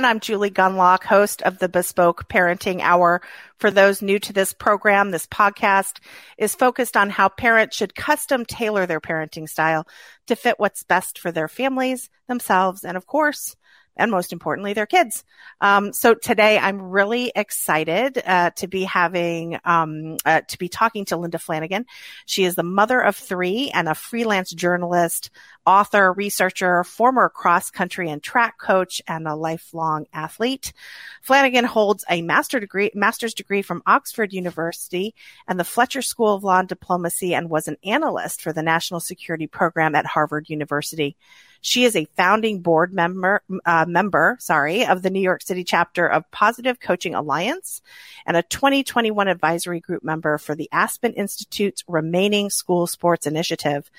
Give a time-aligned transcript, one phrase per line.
[0.00, 3.20] Everyone, I'm Julie Gunlock, host of the Bespoke Parenting Hour.
[3.58, 5.98] For those new to this program, this podcast
[6.38, 9.86] is focused on how parents should custom tailor their parenting style
[10.28, 13.56] to fit what's best for their families, themselves, and of course,
[14.00, 15.24] and most importantly, their kids.
[15.60, 21.04] Um, so today I'm really excited uh, to be having um, uh, to be talking
[21.06, 21.84] to Linda Flanagan.
[22.26, 25.30] She is the mother of three and a freelance journalist,
[25.66, 30.72] author, researcher, former cross country and track coach, and a lifelong athlete.
[31.20, 35.14] Flanagan holds a master degree, master's degree from Oxford University
[35.46, 39.00] and the Fletcher School of Law and Diplomacy, and was an analyst for the National
[39.00, 41.16] Security Program at Harvard University.
[41.60, 46.06] She is a founding board member, uh, member, sorry, of the New York City chapter
[46.06, 47.82] of Positive Coaching Alliance
[48.26, 53.90] and a 2021 advisory group member for the Aspen Institute's Reimagining School Sports Initiative.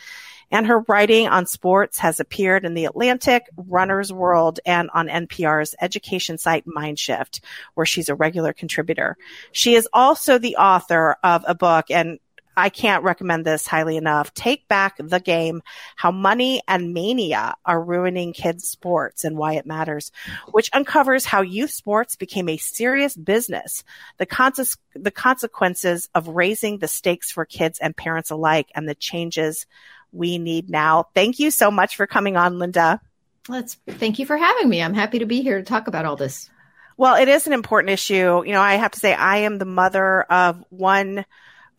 [0.51, 5.75] And her writing on sports has appeared in the Atlantic, Runner's World, and on NPR's
[5.79, 7.39] education site Mindshift,
[7.75, 9.17] where she's a regular contributor.
[9.53, 12.19] She is also the author of a book, and
[12.55, 14.33] I can't recommend this highly enough.
[14.33, 15.61] Take back the game,
[15.95, 20.11] how money and mania are ruining kids sports and why it matters,
[20.51, 23.83] which uncovers how youth sports became a serious business,
[24.17, 28.95] the, conse- the consequences of raising the stakes for kids and parents alike and the
[28.95, 29.65] changes
[30.11, 31.07] we need now.
[31.13, 32.99] Thank you so much for coming on, Linda.
[33.47, 34.81] Let's thank you for having me.
[34.81, 36.49] I'm happy to be here to talk about all this.
[36.97, 38.43] Well, it is an important issue.
[38.45, 41.25] You know, I have to say I am the mother of one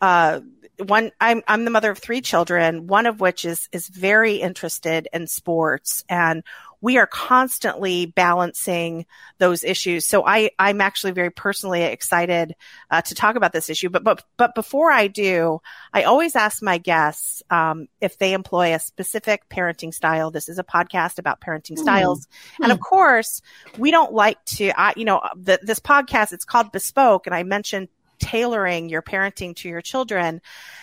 [0.01, 0.41] uh,
[0.77, 5.07] one I'm I'm the mother of three children, one of which is is very interested
[5.13, 6.43] in sports and
[6.83, 9.05] we are constantly balancing
[9.37, 10.05] those issues.
[10.05, 12.55] So I I'm actually very personally excited
[12.91, 13.87] uh, to talk about this issue.
[13.87, 15.61] But but but before I do,
[15.93, 20.29] I always ask my guests um, if they employ a specific parenting style.
[20.29, 21.83] This is a podcast about parenting mm-hmm.
[21.83, 22.27] styles,
[22.61, 23.41] and of course,
[23.77, 24.77] we don't like to.
[24.77, 27.87] I you know the, this podcast it's called Bespoke, and I mentioned
[28.23, 30.41] tailoring your parenting to your children.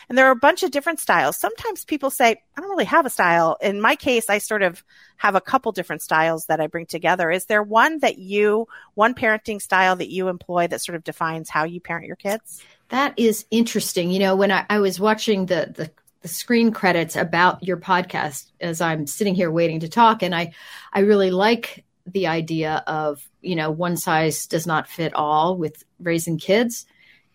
[0.08, 1.36] And there are a bunch of different styles.
[1.36, 3.56] Sometimes people say, I don't really have a style.
[3.62, 4.84] In my case, I sort of
[5.16, 7.30] have a couple different styles that I bring together.
[7.30, 11.48] Is there one that you, one parenting style that you employ that sort of defines
[11.48, 12.62] how you parent your kids?
[12.90, 14.10] That is interesting.
[14.10, 15.90] You know, when I, I was watching the, the
[16.22, 20.22] the screen credits about your podcast as I'm sitting here waiting to talk.
[20.22, 20.52] And I,
[20.92, 25.82] I really like the idea of, you know, one size does not fit all with
[25.98, 26.86] raising kids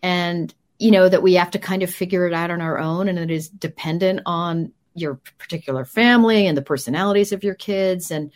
[0.06, 3.10] and you know that we have to kind of figure it out on our own
[3.10, 8.12] and it is dependent on your particular family and the personalities of your kids.
[8.12, 8.32] And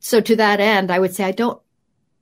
[0.00, 1.60] so to that end i would say i don't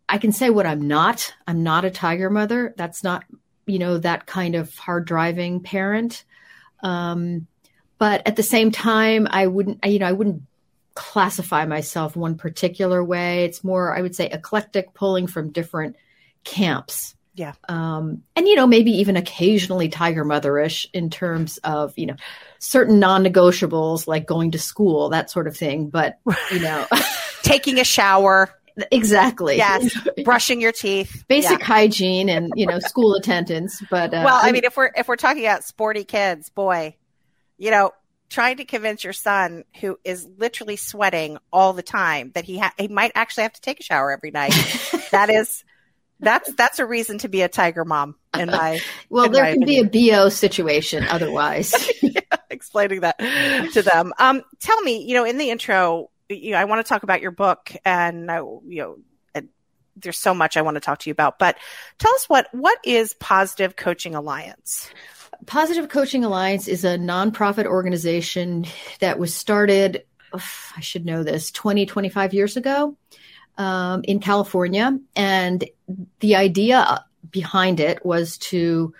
[0.08, 1.34] i can say what i'm not.
[1.47, 2.74] I'm not a tiger mother.
[2.76, 3.24] That's not
[3.64, 6.24] you know that kind of hard driving parent.
[6.82, 7.47] Um,
[7.98, 10.42] but at the same time i wouldn't you know i wouldn't
[10.94, 13.47] classify myself one particular way.
[13.47, 15.97] It's more i would say eclectic pulling from different
[16.44, 17.52] camps yeah.
[17.69, 22.16] Um, and, you know, maybe even occasionally tiger motherish in terms of, you know,
[22.58, 25.91] certain non negotiables like going to school, that sort of thing.
[25.91, 26.19] But,
[26.50, 26.86] you know,
[27.42, 28.48] taking a shower.
[28.91, 29.58] Exactly.
[29.58, 29.94] Yes.
[30.24, 31.24] Brushing your teeth.
[31.28, 31.64] Basic yeah.
[31.64, 33.82] hygiene and, you know, school attendance.
[33.91, 36.97] But, uh, well, I mean, if we're, if we're talking about sporty kids, boy,
[37.58, 37.92] you know,
[38.30, 42.74] trying to convince your son who is literally sweating all the time that he ha-
[42.78, 44.53] he might actually have to take a shower every night.
[45.10, 45.64] that is
[46.21, 49.53] that's that's a reason to be a tiger mom in my well in there my
[49.53, 49.88] can opinion.
[49.88, 51.75] be a bo situation otherwise.
[52.03, 53.19] Yeah, explaining that
[53.72, 54.12] to them.
[54.19, 57.21] Um, tell me you know in the intro you know, i want to talk about
[57.21, 58.97] your book and I, you know
[59.97, 61.57] there's so much i want to talk to you about but
[61.98, 64.91] tell us what what is positive coaching alliance?
[65.47, 68.66] Positive coaching alliance is a nonprofit organization
[69.01, 72.97] that was started i should know this 20 25 years ago
[73.58, 74.98] um, in California.
[75.14, 75.64] And
[76.20, 78.94] the idea behind it was to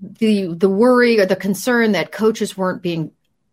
[0.00, 3.10] the the worry or the concern that coaches weren't being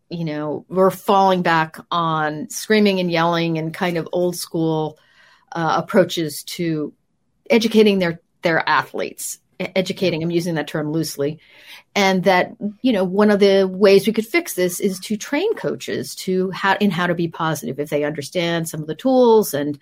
[0.10, 4.98] you know were falling back on screaming and yelling and kind of old school
[5.54, 6.94] uh, approaches to
[7.50, 9.40] educating their their athletes
[9.76, 11.40] educating i'm using that term loosely
[11.96, 15.54] and that you know one of the ways we could fix this is to train
[15.56, 17.80] coaches to how in how to be positive.
[17.80, 19.78] If they understand some of the tools and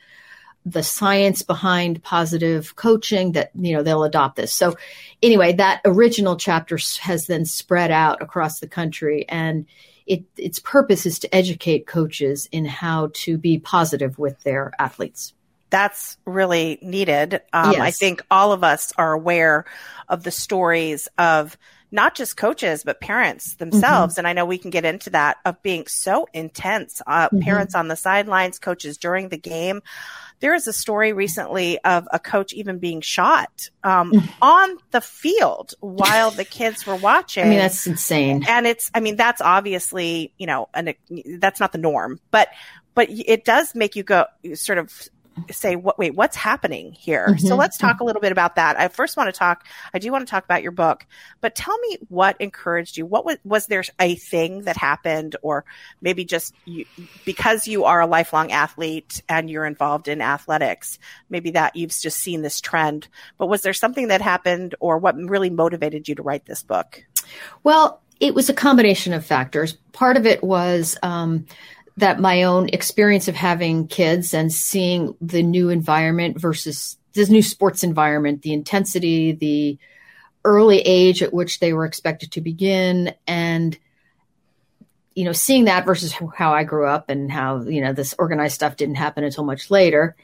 [0.65, 4.53] the science behind positive coaching that you know they'll adopt this.
[4.53, 4.75] So
[5.21, 9.65] anyway that original chapter has then spread out across the country and
[10.07, 15.33] it, its purpose is to educate coaches in how to be positive with their athletes
[15.69, 17.41] that's really needed.
[17.53, 17.81] Um, yes.
[17.81, 19.65] I think all of us are aware
[20.07, 21.57] of the stories of
[21.91, 24.13] not just coaches, but parents themselves.
[24.13, 24.19] Mm-hmm.
[24.19, 27.39] And I know we can get into that of being so intense, uh, mm-hmm.
[27.39, 29.81] parents on the sidelines, coaches during the game.
[30.39, 34.29] There is a story recently of a coach even being shot um, mm.
[34.41, 37.43] on the field while the kids were watching.
[37.45, 38.45] I mean, that's insane.
[38.47, 40.95] And it's, I mean, that's obviously, you know, and
[41.39, 42.49] that's not the norm, but
[42.95, 44.25] but it does make you go
[44.55, 44.91] sort of
[45.51, 47.27] say, what, wait, what's happening here?
[47.29, 47.47] Mm-hmm.
[47.47, 48.79] So let's talk a little bit about that.
[48.79, 51.05] I first want to talk, I do want to talk about your book,
[51.41, 53.05] but tell me what encouraged you.
[53.05, 55.65] What was, was there a thing that happened or
[56.01, 56.85] maybe just you,
[57.25, 60.99] because you are a lifelong athlete and you're involved in athletics,
[61.29, 63.07] maybe that you've just seen this trend,
[63.37, 67.03] but was there something that happened or what really motivated you to write this book?
[67.63, 69.77] Well, it was a combination of factors.
[69.93, 71.45] Part of it was, um,
[71.99, 77.41] that my own experience of having kids and seeing the new environment versus this new
[77.41, 79.77] sports environment, the intensity, the
[80.45, 83.77] early age at which they were expected to begin, and
[85.15, 88.55] you know, seeing that versus how I grew up and how you know this organized
[88.55, 90.15] stuff didn't happen until much later,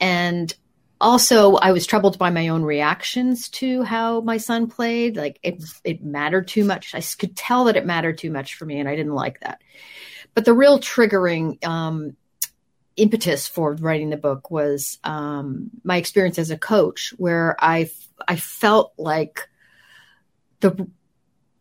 [0.00, 0.54] and
[1.00, 5.16] also I was troubled by my own reactions to how my son played.
[5.16, 6.94] Like it, it mattered too much.
[6.94, 9.60] I could tell that it mattered too much for me, and I didn't like that.
[10.38, 12.16] But the real triggering um,
[12.96, 17.90] impetus for writing the book was um, my experience as a coach, where I
[18.28, 19.48] I felt like
[20.60, 20.86] the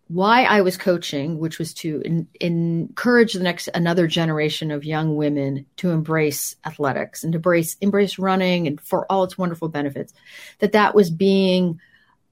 [0.10, 5.16] why I was coaching, which was to in, encourage the next another generation of young
[5.16, 10.14] women to embrace athletics and to embrace embrace running and for all its wonderful benefits,
[10.60, 11.80] that that was being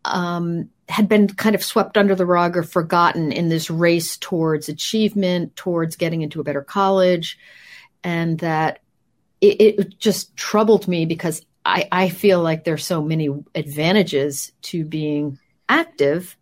[0.06, 4.70] um, had been kind of swept under the rug or forgotten in this race towards
[4.70, 7.38] achievement, towards getting into a better college,
[8.04, 8.80] and that
[9.42, 14.86] it, it just troubled me because I, I feel like there's so many advantages to
[14.86, 16.38] being active,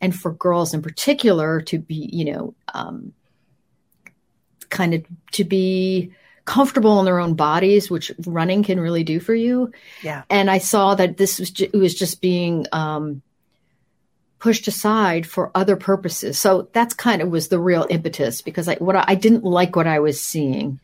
[0.00, 3.12] and for girls in particular to be, you know, um,
[4.68, 6.12] kind of to be
[6.46, 9.72] comfortable in their own bodies, which running can really do for you.
[10.02, 10.22] Yeah.
[10.30, 13.20] And I saw that this was ju- it was just being um,
[14.38, 16.38] pushed aside for other purposes.
[16.38, 19.76] So that's kind of was the real impetus because I what I, I didn't like
[19.76, 20.80] what I was seeing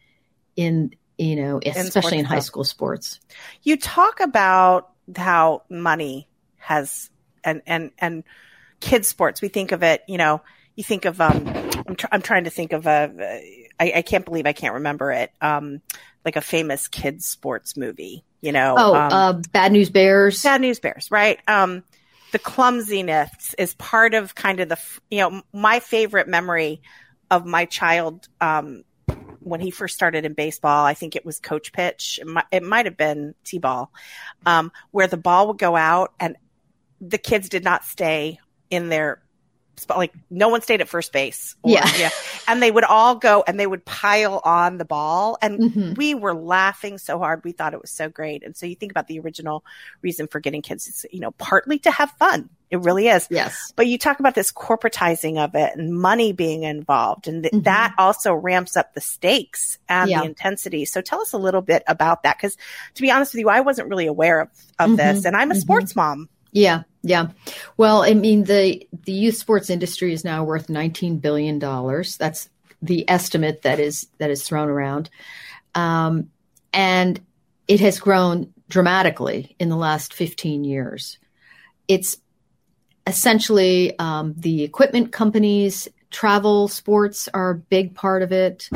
[0.56, 3.20] in you know especially in, in high school sports.
[3.62, 6.28] You talk about how money
[6.58, 7.08] has
[7.44, 8.24] and and and
[8.80, 9.40] kids sports.
[9.40, 10.42] We think of it, you know,
[10.74, 14.24] you think of um I'm, tr- I'm trying to think of a I, I can't
[14.24, 15.30] believe I can't remember it.
[15.42, 15.82] Um,
[16.24, 18.76] like a famous kids sports movie, you know.
[18.78, 20.42] Oh, um, uh, Bad News Bears.
[20.42, 21.38] Bad News Bears, right?
[21.46, 21.82] Um,
[22.30, 24.78] the clumsiness is part of kind of the,
[25.10, 26.80] you know, my favorite memory
[27.30, 28.84] of my child, um,
[29.40, 32.20] when he first started in baseball, I think it was coach pitch.
[32.22, 33.92] It might, it might have been t-ball,
[34.46, 36.36] um, where the ball would go out and
[37.00, 38.38] the kids did not stay
[38.70, 39.20] in their
[39.88, 41.56] like no one stayed at first base.
[41.62, 41.90] Or, yeah.
[41.98, 42.10] yeah.
[42.46, 45.38] And they would all go and they would pile on the ball.
[45.40, 45.94] And mm-hmm.
[45.94, 47.44] we were laughing so hard.
[47.44, 48.44] We thought it was so great.
[48.44, 49.64] And so you think about the original
[50.00, 52.50] reason for getting kids, it's, you know, partly to have fun.
[52.70, 53.28] It really is.
[53.30, 53.72] Yes.
[53.76, 57.64] But you talk about this corporatizing of it and money being involved and th- mm-hmm.
[57.64, 60.20] that also ramps up the stakes and yeah.
[60.20, 60.86] the intensity.
[60.86, 62.38] So tell us a little bit about that.
[62.38, 62.56] Cause
[62.94, 64.96] to be honest with you, I wasn't really aware of, of mm-hmm.
[64.96, 65.60] this and I'm a mm-hmm.
[65.60, 66.30] sports mom.
[66.54, 67.28] Yeah, yeah.
[67.76, 72.16] Well, I mean the the youth sports industry is now worth 19 billion dollars.
[72.16, 72.48] That's
[72.80, 75.10] the estimate that is that is thrown around.
[75.74, 76.30] Um,
[76.72, 77.20] and
[77.68, 81.18] it has grown dramatically in the last 15 years.
[81.88, 82.18] It's
[83.06, 88.68] essentially um, the equipment companies, travel, sports are a big part of it.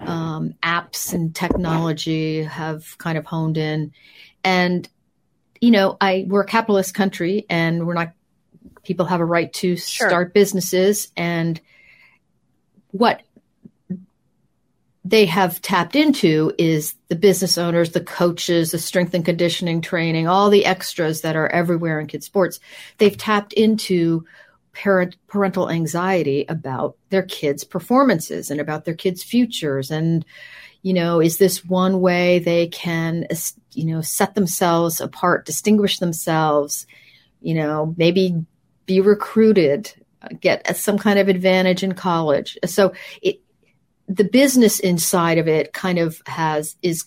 [0.00, 3.92] Um, apps and technology have kind of honed in.
[4.42, 4.88] And
[5.64, 8.12] you know, I we're a capitalist country and we're not
[8.82, 10.08] people have a right to sure.
[10.08, 11.58] start businesses and
[12.90, 13.22] what
[15.06, 20.28] they have tapped into is the business owners, the coaches, the strength and conditioning training,
[20.28, 22.60] all the extras that are everywhere in kids sports.
[22.98, 24.26] They've tapped into
[24.74, 30.26] parent parental anxiety about their kids' performances and about their kids' futures and
[30.84, 33.26] you know, is this one way they can,
[33.72, 36.86] you know, set themselves apart, distinguish themselves,
[37.40, 38.44] you know, maybe
[38.84, 39.90] be recruited,
[40.40, 42.58] get some kind of advantage in college.
[42.66, 43.40] So it,
[44.08, 47.06] the business inside of it kind of has, is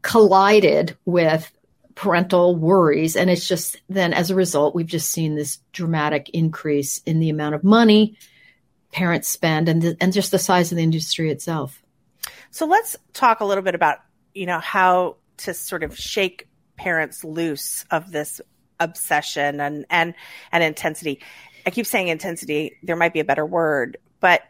[0.00, 1.52] collided with
[1.94, 3.16] parental worries.
[3.16, 7.28] And it's just then as a result, we've just seen this dramatic increase in the
[7.28, 8.16] amount of money
[8.92, 11.79] parents spend and, the, and just the size of the industry itself.
[12.50, 13.98] So let's talk a little bit about,
[14.34, 18.40] you know, how to sort of shake parents loose of this
[18.78, 20.14] obsession and and
[20.52, 21.20] and intensity.
[21.66, 22.76] I keep saying intensity.
[22.82, 24.42] There might be a better word, but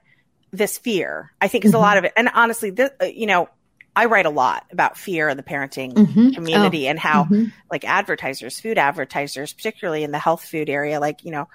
[0.52, 1.76] this fear, I think, is mm-hmm.
[1.76, 2.12] a lot of it.
[2.16, 3.48] And honestly, this, you know,
[3.94, 6.30] I write a lot about fear in the parenting mm-hmm.
[6.30, 6.90] community oh.
[6.90, 7.46] and how, mm-hmm.
[7.70, 11.48] like, advertisers, food advertisers, particularly in the health food area, like, you know,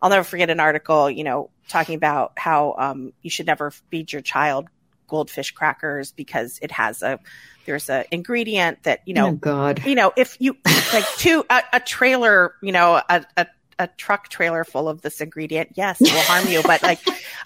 [0.00, 4.12] I'll never forget an article, you know, talking about how um, you should never feed
[4.12, 4.68] your child
[5.06, 7.18] goldfish crackers because it has a
[7.66, 10.56] there's a ingredient that you know oh god you know if you
[10.92, 13.46] like to a, a trailer you know a, a
[13.78, 16.62] a truck trailer full of this ingredient, yes, it will harm you.
[16.62, 17.00] But like,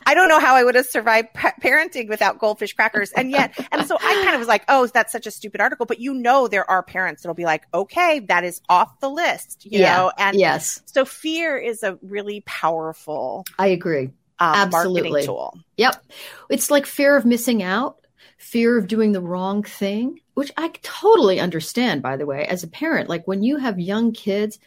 [0.06, 3.12] I don't know how I would have survived pa- parenting without goldfish crackers.
[3.12, 5.86] And yet, and so I kind of was like, oh, that's such a stupid article.
[5.86, 9.64] But you know, there are parents that'll be like, okay, that is off the list,
[9.64, 9.96] you yeah.
[9.96, 10.12] know?
[10.18, 10.82] And yes.
[10.86, 13.44] So fear is a really powerful.
[13.58, 14.10] I agree.
[14.40, 15.24] Um, Absolutely.
[15.24, 15.58] tool.
[15.76, 16.04] Yep.
[16.50, 21.40] It's like fear of missing out, fear of doing the wrong thing, which I totally
[21.40, 23.08] understand, by the way, as a parent.
[23.08, 24.58] Like when you have young kids,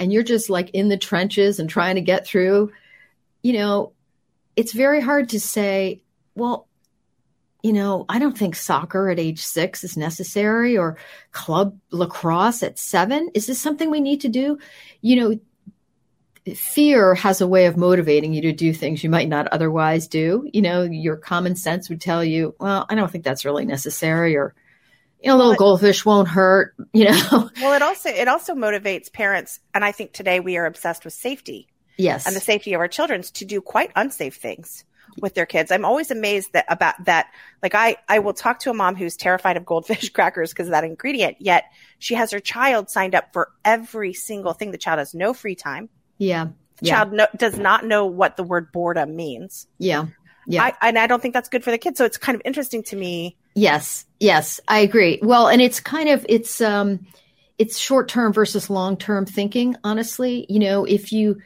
[0.00, 2.72] and you're just like in the trenches and trying to get through,
[3.42, 3.92] you know,
[4.56, 6.02] it's very hard to say,
[6.34, 6.66] well,
[7.62, 10.96] you know, I don't think soccer at age six is necessary or
[11.32, 13.30] club lacrosse at seven.
[13.34, 14.58] Is this something we need to do?
[15.02, 15.40] You know,
[16.54, 20.48] fear has a way of motivating you to do things you might not otherwise do.
[20.52, 24.36] You know, your common sense would tell you, well, I don't think that's really necessary
[24.36, 24.54] or,
[25.20, 27.50] you know, a little goldfish won't hurt, you know.
[27.60, 31.14] Well, it also it also motivates parents, and I think today we are obsessed with
[31.14, 31.68] safety.
[31.98, 34.84] Yes, and the safety of our children to do quite unsafe things
[35.18, 35.70] with their kids.
[35.70, 37.26] I'm always amazed that about that.
[37.62, 40.72] Like I, I will talk to a mom who's terrified of goldfish crackers because of
[40.72, 41.36] that ingredient.
[41.40, 41.64] Yet
[41.98, 44.70] she has her child signed up for every single thing.
[44.70, 45.88] The child has no free time.
[46.20, 46.44] Yeah.
[46.78, 46.94] The yeah.
[46.94, 49.66] child no, does not know what the word boredom means.
[49.78, 50.06] Yeah.
[50.46, 50.62] Yeah.
[50.62, 51.98] I, and I don't think that's good for the kids.
[51.98, 55.18] So it's kind of interesting to me Yes, yes, I agree.
[55.22, 57.06] Well, and it's kind of it's um
[57.58, 60.46] it's short term versus long term thinking, honestly.
[60.48, 61.40] You know, if you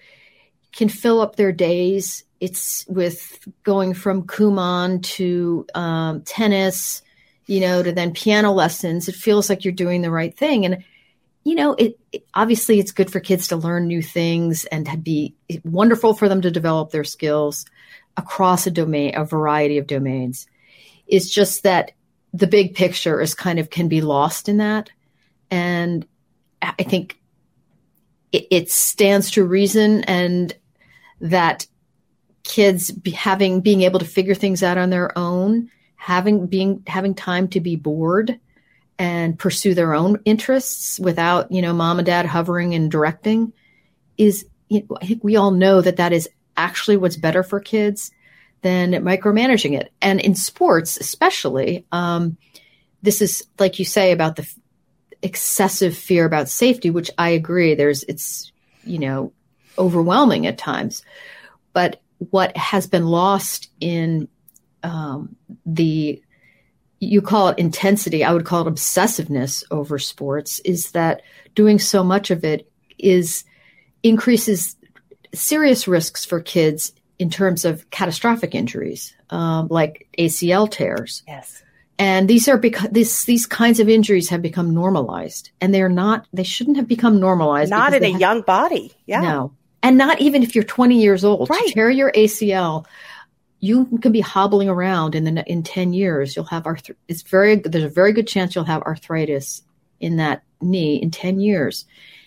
[0.73, 7.02] can fill up their days, it's with going from Kumon to um, tennis,
[7.47, 9.09] you know, to then piano lessons.
[9.09, 10.64] It feels like you're doing the right thing.
[10.64, 10.85] And,
[11.45, 14.97] you know, it, it obviously it's good for kids to learn new things and to
[14.97, 17.67] be wonderful for them to develop their skills
[18.17, 20.47] across a domain, a variety of domains.
[21.07, 21.93] It's just that
[22.33, 24.91] the big picture is kind of can be lost in that.
[25.51, 26.07] And
[26.63, 27.21] I think
[28.33, 30.55] it, it stands to reason and
[31.21, 31.67] that
[32.43, 37.15] kids be having being able to figure things out on their own, having being having
[37.15, 38.41] time to be bored
[38.99, 43.53] and pursue their own interests without, you know, mom and dad hovering and directing
[44.17, 47.61] is you know, I think we all know that that is actually what's better for
[47.61, 48.11] kids
[48.63, 49.93] than micromanaging it.
[50.01, 52.37] And in sports, especially, um,
[53.03, 54.55] this is like you say about the f-
[55.23, 57.75] excessive fear about safety, which I agree.
[57.75, 58.53] There's, it's,
[58.85, 59.33] you know,
[59.77, 61.05] overwhelming at times.
[61.73, 64.29] But what has been lost in
[64.83, 65.37] um,
[65.67, 66.23] the,
[67.05, 71.23] you call it intensity, I would call it obsessiveness over sports, is that
[71.55, 73.45] doing so much of it is
[74.03, 74.77] increases
[75.33, 81.23] serious risks for kids in terms of catastrophic injuries, um, like ACL tears.
[81.27, 81.63] Yes.
[81.99, 86.27] And these are because these these kinds of injuries have become normalized, and they're not.
[86.33, 87.71] They shouldn't have become normalized.
[87.71, 88.93] Not in a have, young body.
[89.07, 89.21] Yeah.
[89.21, 89.53] No,
[89.85, 91.51] and not even if you're 20 years old.
[91.51, 91.69] Right.
[91.69, 92.87] To tear your ACL,
[93.64, 96.37] you can be hobbling around in the in 10 years.
[96.37, 97.56] You'll have arth- It's very.
[97.56, 99.62] There's a very good chance you'll have arthritis
[100.00, 101.87] in that knee in 10 years.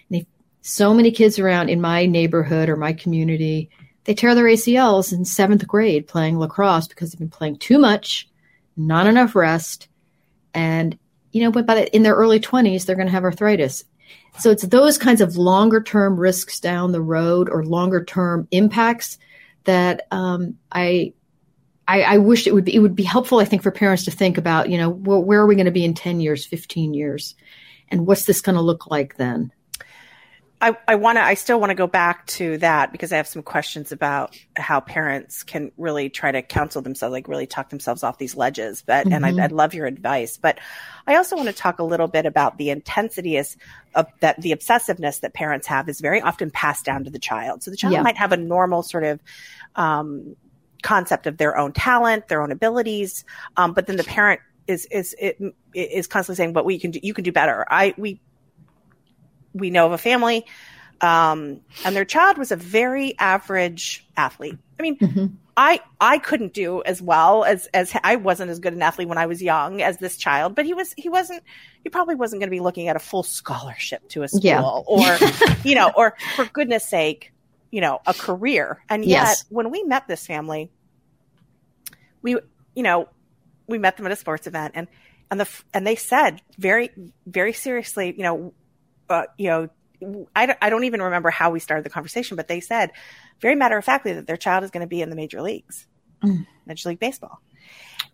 [0.10, 0.25] If
[0.62, 3.70] so many kids around in my neighborhood or my community
[4.08, 8.29] they tear their ACLs in seventh grade playing lacrosse because they've been playing too much,
[8.77, 9.89] not enough rest,
[10.53, 10.98] and
[11.34, 13.84] you know, but by the, in their early twenties, they're going to have arthritis.
[14.39, 19.17] So it's those kinds of longer term risks down the road or longer term impacts
[19.65, 21.13] that um, I,
[21.88, 22.75] I, I wish it would be.
[22.75, 24.70] It would be helpful, I think, for parents to think about.
[24.70, 27.36] You know, where, where are we going to be in ten years, fifteen years,
[27.89, 29.51] and what's this going to look like then?
[30.60, 33.27] I, I want to, I still want to go back to that because I have
[33.27, 38.03] some questions about how parents can really try to counsel themselves, like really talk themselves
[38.03, 38.82] off these ledges.
[38.82, 39.13] But, mm-hmm.
[39.13, 40.38] and I'd, I'd, love your advice.
[40.38, 40.60] But
[41.06, 43.56] I also want to talk a little bit about the intensity is
[43.94, 47.62] of that the obsessiveness that parents have is very often passed down to the child.
[47.62, 48.01] So the child yeah.
[48.01, 49.20] might have a normal sort of,
[49.75, 50.36] um,
[50.84, 53.26] concept of their own talent, their own abilities.
[53.56, 55.40] Um, but then the parent is, is, it,
[55.74, 57.66] is constantly saying, but we can do, you can do better.
[57.70, 58.20] I, we,
[59.54, 60.46] we know of a family,
[61.02, 64.58] um, and their child was a very average athlete.
[64.80, 65.26] I mean, mm-hmm.
[65.56, 69.18] I I couldn't do as well as as I wasn't as good an athlete when
[69.18, 71.44] I was young as this child, but he was he wasn't
[71.84, 74.62] he probably wasn't going to be looking at a full scholarship to a school yeah.
[74.62, 75.18] or
[75.64, 77.34] you know or for goodness sake
[77.72, 78.84] you know, a career.
[78.90, 79.46] And yet Yes.
[79.50, 80.72] when we met this family,
[82.22, 82.38] we,
[82.76, 83.10] you know,
[83.68, 84.88] we met them at a sports event and,
[85.30, 86.90] and the, and they said very,
[87.26, 88.54] very seriously, you know,
[89.10, 89.70] uh, you know,
[90.36, 92.92] I don't, I don't even remember how we started the conversation, but they said
[93.42, 95.88] very matter of factly that their child is going to be in the major leagues,
[96.24, 96.48] Mm.
[96.66, 97.40] Major League Baseball.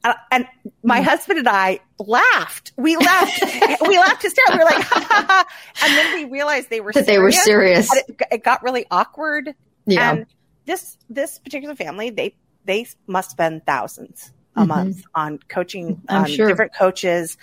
[0.03, 0.47] Uh, and
[0.83, 1.03] my Mm.
[1.05, 2.73] husband and I laughed.
[2.77, 3.41] We laughed.
[3.87, 4.57] we laughed hysterically.
[4.57, 5.45] We were like, ha, ha, ha.
[5.85, 7.89] and then we realized they were That they were serious.
[7.95, 9.55] It, it got really awkward.
[9.85, 10.11] Yeah.
[10.11, 10.25] And
[10.65, 14.67] this this particular family, they they must spend thousands a Mhm.
[14.67, 16.47] month on coaching on sure.
[16.47, 17.37] different coaches,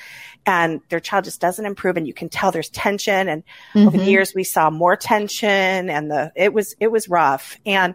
[0.46, 3.28] and their child just doesn't improve, and you can tell there's tension.
[3.28, 3.42] And
[3.74, 4.10] over the Mhm.
[4.10, 7.94] years, we saw more tension, and the it was it was rough, and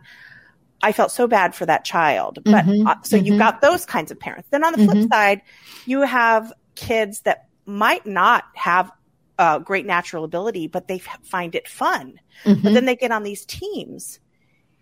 [0.82, 2.40] I felt so bad for that child.
[2.44, 2.88] But Mhm.
[2.88, 3.40] uh, so you've Mhm.
[3.40, 4.48] got those kinds of parents.
[4.52, 5.10] Then on the flip Mhm.
[5.12, 5.42] side,
[5.86, 8.92] you have kids that might not have
[9.38, 12.18] uh, great natural ability, but they f- find it fun.
[12.46, 12.74] But Mhm.
[12.74, 14.20] then they get on these teams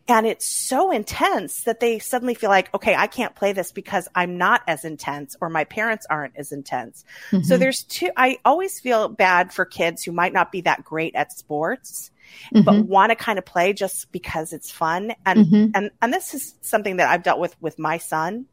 [0.07, 4.09] and it's so intense that they suddenly feel like, okay, I can't play this because
[4.13, 7.05] I'm not as intense or my parents aren't as intense.
[7.41, 7.59] So Mhm.
[7.59, 11.31] there's two, I always feel bad for kids who might not be that great at
[11.31, 12.11] sports,
[12.51, 12.85] but Mhm.
[12.87, 15.13] want to kind of play just because it's fun.
[15.25, 15.71] And, Mhm.
[15.73, 18.47] and, and this is something that I've dealt with with my son.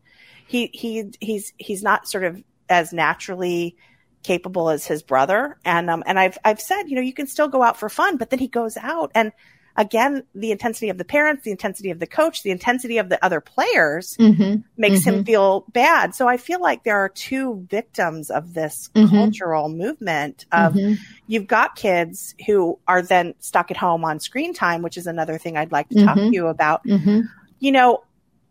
[0.47, 3.77] He, he, he's, he's not sort of as naturally
[4.23, 5.59] capable as his brother.
[5.65, 8.19] And, um, and I've, I've said, you know, you can still go out for fun,
[8.19, 9.33] but then he goes out and
[9.77, 13.25] again, the intensity of the parents, the intensity of the coach, the intensity of the
[13.25, 14.65] other players Mhm.
[14.77, 15.27] makes him Mhm.
[15.27, 16.15] feel bad.
[16.15, 19.11] So I feel like there are two victims of this Mhm.
[19.11, 20.99] cultural movement of Mhm.
[21.27, 25.39] you've got kids who are then stuck at home on screen time, which is another
[25.39, 26.29] thing I'd like to talk Mhm.
[26.29, 26.85] to you about.
[26.85, 27.29] Mhm.
[27.59, 28.03] You know,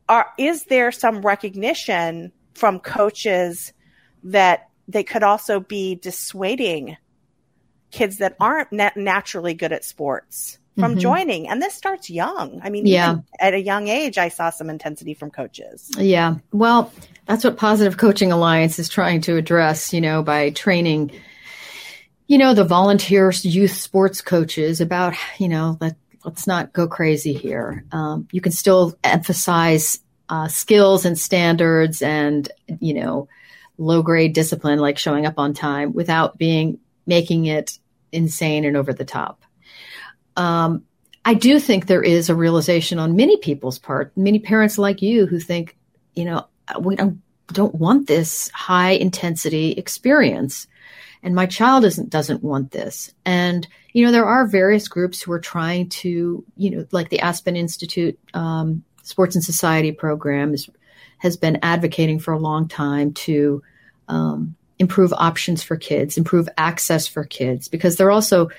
[0.08, 3.74] are is there some recognition from coaches
[4.24, 6.98] that they could also be dissuading
[7.92, 11.00] kids that aren't nat- naturally good at sports from Mhm.
[11.00, 11.50] joining?
[11.50, 12.62] And this starts young.
[12.64, 13.18] I mean, Yeah.
[13.40, 15.90] at a young age, I saw some intensity from coaches.
[15.98, 16.36] Yeah.
[16.52, 16.92] Well,
[17.26, 21.12] that's what Positive Coaching Alliance is trying to address, you know, by training,
[22.28, 27.34] you know, the volunteer youth sports coaches about, you know, let, let's not go crazy
[27.34, 27.84] here.
[27.92, 33.28] Um, you can still emphasize uh, skills and standards and, you know,
[33.78, 36.78] low grade discipline like showing up on time without being
[37.08, 37.80] making it
[38.12, 39.44] insane and over the top.
[40.36, 40.84] Um,
[41.26, 45.26] I do think there is a realization on many people's part, many parents like you
[45.26, 45.78] who think,
[46.16, 46.48] you know,
[46.80, 50.68] we don't don't want this high intensity experience,
[51.24, 53.14] and my child doesn't doesn't want this.
[53.26, 57.20] And you know, there are various groups who are trying to, you know, like the
[57.20, 60.70] Aspen Institute um, Sports and Society program is,
[61.18, 63.64] has been advocating for a long time to
[64.08, 68.50] um, improve options for kids, improve access for kids, because they're also,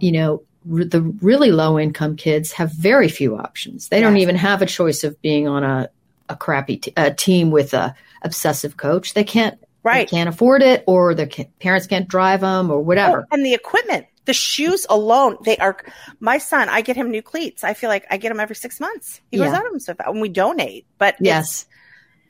[0.00, 3.88] you know, r- the really low income kids have very few options.
[3.88, 5.88] They don't even have a choice of being on a,
[6.28, 9.14] a crappy t- a team with a obsessive coach.
[9.14, 10.08] They can't Right.
[10.08, 13.22] they can't afford it, or their ca- parents can't drive them, or whatever.
[13.22, 15.76] Oh, and the equipment, the shoes alone, they are.
[16.20, 17.64] My son, I get him new cleats.
[17.64, 19.20] I feel like I get them every six months.
[19.32, 19.56] He goes Yeah.
[19.56, 20.86] out of them stuff, and we donate.
[20.98, 21.66] But yes,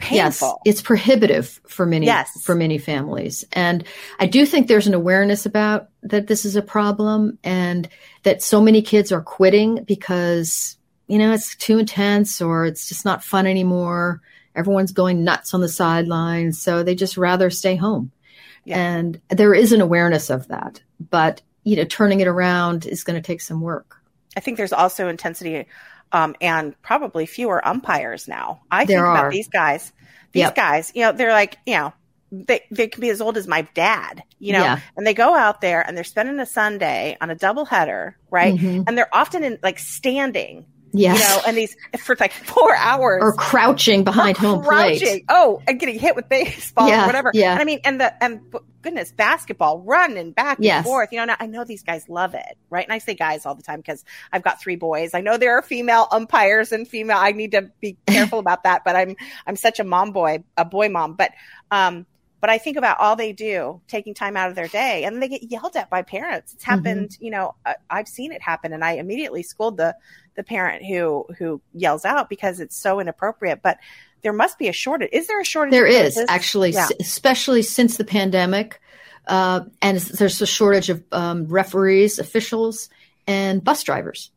[0.05, 2.31] it's yes, it's prohibitive for many Yes.
[2.43, 3.85] for many families, and
[4.19, 7.89] I do think there's an awareness about that this is a problem, and
[8.25, 13.05] that so many kids are quitting because you know it's too intense or it's just
[13.05, 14.21] not fun anymore.
[14.55, 18.11] Everyone's going nuts on the sidelines, so they just rather stay home.
[18.65, 18.79] Yeah.
[18.79, 23.21] And there is an awareness of that, but you know, turning it around is going
[23.21, 23.97] to take some work.
[24.37, 25.67] I think there's also intensity,
[26.13, 28.61] um, and probably fewer umpires now.
[28.71, 29.17] I There think are.
[29.17, 29.93] about these guys.
[30.33, 30.55] These Yep.
[30.55, 31.93] guys, you know, they're like, you know,
[32.31, 34.79] they they can be as old as my dad, you know, Yeah.
[34.97, 38.55] and they go out there and they're spending a Sunday on a double header, right?
[38.55, 38.85] Mhm.
[38.89, 41.19] And they're often in like standing, Yes.
[41.19, 44.99] you know, and these for like four hours or crouching behind or home crouching.
[45.01, 45.25] plate.
[45.29, 47.31] Oh, and getting hit with baseball Yeah, or whatever.
[47.35, 47.53] yeah.
[47.53, 48.41] And I mean, and the and
[48.83, 51.11] goodness, basketball, running back and forth.
[51.13, 52.85] You know, now I know these guys love it, right?
[52.85, 55.15] And I say guys all the time because I've got three boys.
[55.15, 57.17] I know there are female umpires and female.
[57.19, 60.65] I need to be careful about that, but I'm I'm such a mom boy, a
[60.65, 61.15] boy mom.
[61.15, 61.31] But
[61.71, 62.07] um,
[62.43, 65.29] but I think about all they do, taking time out of their day, and they
[65.29, 66.53] get yelled at by parents.
[66.53, 67.55] It's happened, you know.
[67.65, 69.95] I, I've seen it happen, and I immediately schooled the
[70.35, 73.63] the parent who who yells out because it's so inappropriate.
[73.63, 73.79] But
[74.23, 75.11] there must be a shortage.
[75.13, 75.71] Is there a shortage?
[75.71, 76.27] There of is coaches?
[76.29, 76.89] actually, Yeah.
[76.99, 78.81] especially since the pandemic,
[79.29, 82.89] uh, and there's a shortage of um, referees, officials,
[83.29, 84.33] and bus drivers.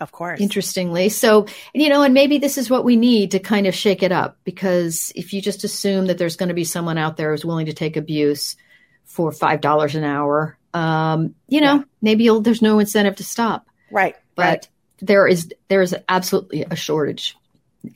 [0.00, 0.40] Of course.
[0.40, 4.02] Interestingly, so you know, and maybe this is what we need to kind of shake
[4.02, 7.32] it up because if you just assume that there's going to be someone out there
[7.32, 8.54] who's willing to take abuse
[9.06, 11.82] for five dollars an hour, um, you know, Yeah.
[12.00, 13.66] maybe you'll, there's no incentive to stop.
[13.90, 14.14] Right.
[14.36, 14.68] But right.
[15.00, 17.36] there is there is absolutely a shortage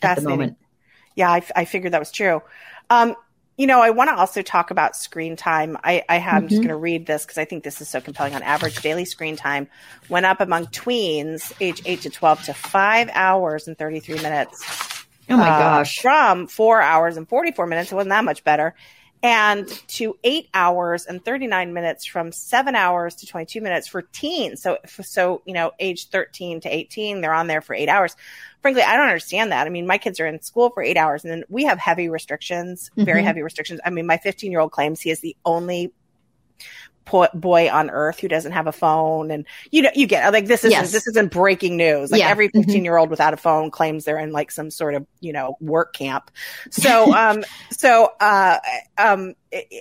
[0.02, 0.56] at the moment.
[1.14, 2.42] Yeah, I, I figured that was true.
[2.90, 3.14] Um,
[3.62, 5.78] you know, I want to also talk about screen time.
[5.84, 6.36] I, I have, mm-hmm.
[6.36, 8.34] I'm just going to read this because I think this is so compelling.
[8.34, 9.68] On average, daily screen time
[10.08, 15.04] went up among tweens age 8 to 12 to 5 hours and 33 minutes.
[15.30, 16.00] Oh my uh, gosh.
[16.00, 17.92] From 4 hours and 44 minutes.
[17.92, 18.74] It wasn't that much better
[19.22, 24.60] and to eight hours and 39 minutes from seven hours to 22 minutes for teens.
[24.60, 28.16] So, so, you know, age 13 to 18, they're on there for eight hours.
[28.62, 29.66] Frankly, I don't understand that.
[29.66, 32.08] I mean, my kids are in school for eight hours and then we have heavy
[32.08, 33.26] restrictions, very mm-hmm.
[33.26, 33.80] heavy restrictions.
[33.84, 35.92] I mean, my 15 year old claims he is the only
[37.34, 40.60] boy on earth who doesn't have a phone and you know you get like this
[40.60, 40.92] isn't yes.
[40.92, 42.10] this isn't breaking news.
[42.10, 42.28] Like yeah.
[42.28, 42.62] every mm-hmm.
[42.62, 45.56] 15 year old without a phone claims they're in like some sort of you know
[45.60, 46.30] work camp.
[46.70, 48.58] So um so uh
[48.98, 49.34] um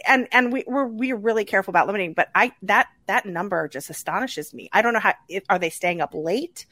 [0.07, 3.89] and and we we're we're really careful about limiting but i that that number just
[3.89, 4.69] astonishes me.
[4.71, 5.13] I don't know how
[5.49, 6.65] are they staying up late?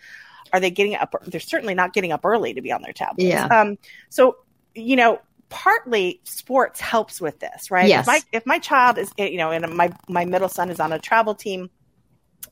[0.51, 3.23] Are they getting up they're certainly not getting up early to be on their tablets.
[3.23, 3.45] Yeah.
[3.45, 3.77] Um
[4.09, 4.37] so
[4.75, 7.87] you know partly sports helps with this, right?
[7.87, 8.01] Yes.
[8.01, 10.93] If my, if my child is, you know, and my, my middle son is on
[10.93, 11.69] a travel team,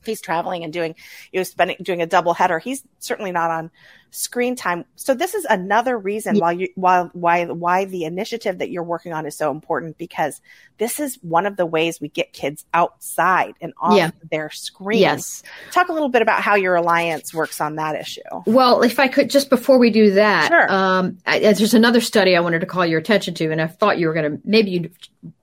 [0.00, 0.94] if he's traveling and doing,
[1.32, 3.70] you know, spending, doing a double header, he's certainly not on
[4.10, 4.86] screen time.
[4.96, 6.40] So this is another reason yeah.
[6.40, 10.40] why you, why, why, why the initiative that you're working on is so important because
[10.78, 14.10] this is one of the ways we get kids outside and off yeah.
[14.30, 15.02] their screens.
[15.02, 15.42] Yes.
[15.72, 18.22] Talk a little bit about how your alliance works on that issue.
[18.46, 20.72] Well, if I could, just before we do that, sure.
[20.72, 23.98] um, I, there's another study I wanted to call your attention to, and I thought
[23.98, 24.90] you were going to, maybe you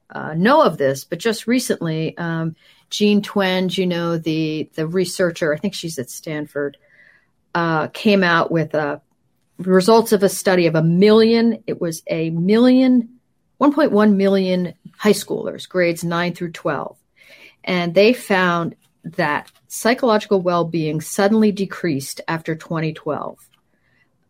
[0.09, 2.55] uh, know of this, but just recently, um,
[2.89, 6.77] Jean Twenge, you know, the, the researcher, I think she's at Stanford,
[7.53, 8.99] uh, came out with uh,
[9.57, 11.63] results of a study of a million.
[11.67, 13.19] It was a million,
[13.59, 16.97] 1.1 million high schoolers, grades 9 through 12.
[17.63, 23.39] And they found that psychological well being suddenly decreased after 2012.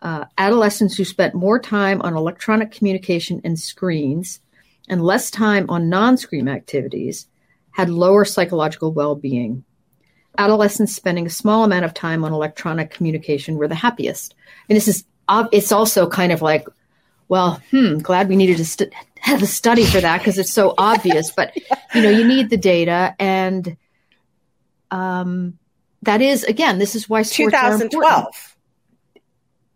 [0.01, 4.39] Uh, adolescents who spent more time on electronic communication and screens
[4.87, 7.27] and less time on non screen activities
[7.75, 9.65] had lower psychological well being
[10.37, 14.33] adolescents spending a small amount of time on electronic communication were the happiest.
[14.69, 16.67] And this is, it's also kind of like,
[17.27, 20.73] well, hmm, glad we needed to st- have a study for that because it's so
[20.77, 21.31] obvious.
[21.31, 21.55] But,
[21.93, 23.15] you know, you need the data.
[23.19, 23.75] And
[24.91, 25.57] um,
[26.03, 28.57] that is, again, this is why sports 2012.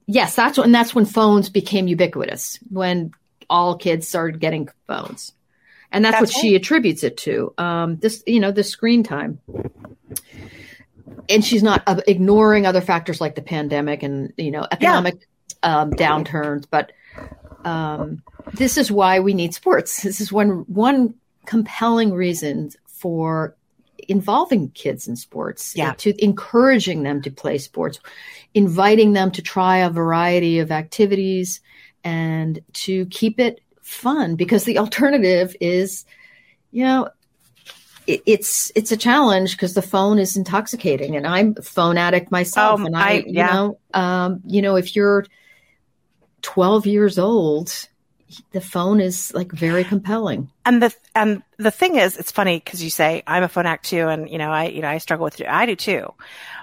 [0.08, 2.58] Yes, that's when that's when phones became ubiquitous.
[2.70, 3.12] When
[3.48, 5.34] all kids started getting phones,
[5.92, 6.50] and that's, that's what right.
[6.50, 7.54] she attributes it to.
[7.58, 9.40] Um, this, you know, the screen time
[11.30, 15.16] and she's not uh, ignoring other factors like the pandemic and you know economic
[15.64, 15.82] yeah.
[15.82, 16.92] um, downturns but
[17.66, 18.22] um,
[18.54, 21.14] this is why we need sports this is one one
[21.46, 23.56] compelling reason for
[24.08, 25.94] involving kids in sports yeah.
[25.94, 28.00] to encouraging them to play sports
[28.54, 31.62] inviting them to try a variety of activities
[32.04, 36.06] and to keep it fun because the alternative is
[36.72, 37.10] you know
[38.10, 42.32] it, it's it's a challenge because the phone is intoxicating, and I'm a phone addict
[42.32, 42.80] myself.
[42.82, 43.48] Oh, and I, I yeah.
[43.48, 45.26] you know, um, you know, if you're
[46.42, 47.88] 12 years old,
[48.52, 50.50] the phone is like very compelling.
[50.66, 53.86] And the and the thing is, it's funny because you say I'm a phone addict
[53.86, 55.48] too, and you know, I you know, I struggle with it.
[55.48, 56.14] I do too.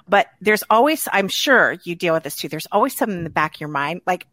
[0.09, 2.49] But there's always, I'm sure you deal with this too.
[2.49, 4.27] There's always something in the back of your mind, like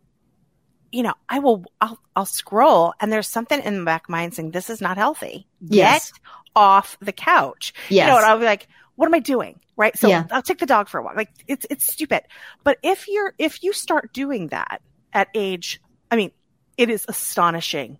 [0.94, 4.20] you know, I will, I'll, I'll scroll and there's something in the back of my
[4.20, 5.48] mind saying, this is not healthy.
[5.60, 6.12] Yes.
[6.12, 6.20] Get
[6.56, 7.74] off the couch.
[7.90, 8.06] Yes.
[8.06, 9.60] You know, and I'll be like, what am I doing?
[9.76, 9.98] Right.
[9.98, 10.28] So yeah.
[10.30, 11.16] I'll take the dog for a walk.
[11.16, 12.22] Like it's, it's stupid.
[12.64, 16.32] But if you're, if you start doing that at age, I mean,
[16.78, 17.98] it is astonishing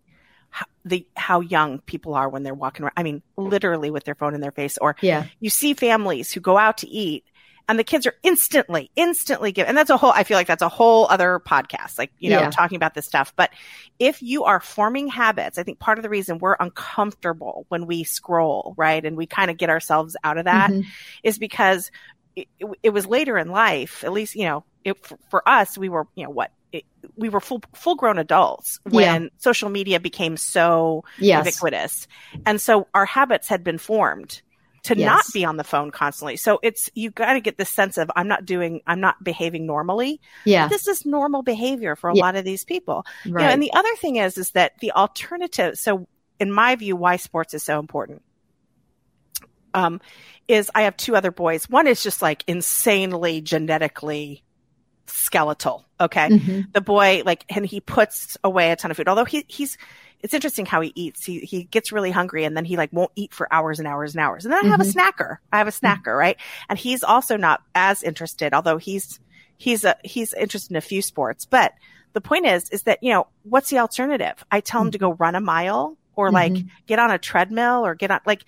[0.52, 2.94] how, the, how young people are when they're walking around.
[2.96, 5.26] I mean, literally with their phone in their face or yeah.
[5.40, 7.26] you see families who go out to eat
[7.70, 9.68] and the kids are instantly, instantly give.
[9.68, 12.42] And that's a whole, I feel like that's a whole other podcast, like, you know,
[12.42, 12.50] yeah.
[12.50, 13.34] talking about this stuff.
[13.36, 13.52] But
[14.00, 18.04] if you are forming habits, I think part of the reason we're uncomfortable when we
[18.04, 19.04] scroll, right?
[19.04, 20.90] And we kind of get ourselves out of that mm-hmm.
[21.24, 21.90] is because
[22.36, 25.78] it, it, it, was later in life, at least, you know, it, for, for us,
[25.78, 26.52] we were, you know, what,
[27.16, 29.30] we were full full grown adults when yeah.
[29.38, 31.46] social media became so yes.
[31.46, 32.08] ubiquitous
[32.48, 34.42] and so our habits had been formed
[34.84, 35.06] to yes.
[35.08, 36.36] not be on the phone constantly.
[36.36, 39.66] So it's, you got to get this sense of, I'm not doing, I'm not behaving
[39.66, 40.20] normally.
[40.44, 40.68] Yeah.
[40.68, 42.22] This is normal behavior for a yeah.
[42.22, 43.06] lot of these people.
[43.26, 43.42] Right.
[43.42, 46.98] You know, and the other thing is, is that the alternative, so in my view,
[46.98, 48.24] why sports is so important.
[49.74, 50.02] Um,
[50.48, 51.70] is I have two other boys.
[51.70, 54.44] One is just like insanely genetically
[55.08, 55.86] skeletal.
[56.00, 56.28] Okay.
[56.28, 56.62] Mm-hmm.
[56.74, 59.78] The boy, like, and he puts away a ton of food, although he, he's,
[60.24, 61.26] it's interesting how he eats.
[61.26, 64.16] He he gets really hungry and then he like won't eat for hours and hours
[64.16, 64.46] and hours.
[64.46, 64.98] And then I have mm-hmm.
[64.98, 65.38] a snacker.
[65.52, 66.38] I have a snacker, right?
[66.70, 69.20] And he's also not as interested, although he's
[69.58, 71.74] he's a he's interested in a few sports, but
[72.14, 74.44] the point is is that you know what's the alternative?
[74.50, 76.70] I tell him to go run a mile or like Mhm.
[76.88, 78.46] get on a treadmill or get on like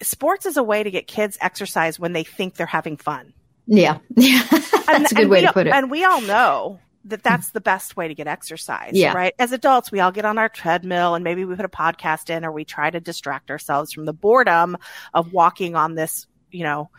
[0.00, 3.32] sports is a way to get kids exercise when they think they're having fun.
[3.66, 3.98] Yeah.
[4.14, 4.42] Yeah.
[4.88, 5.74] And- That's a good way to put it.
[5.74, 9.12] And we all know that that's the best way to get exercise, Yeah.
[9.12, 9.34] right?
[9.38, 12.44] As adults, we all get on our treadmill and maybe we put a podcast in
[12.44, 14.76] or we try to distract ourselves from the boredom
[15.14, 16.90] of walking on this, you know,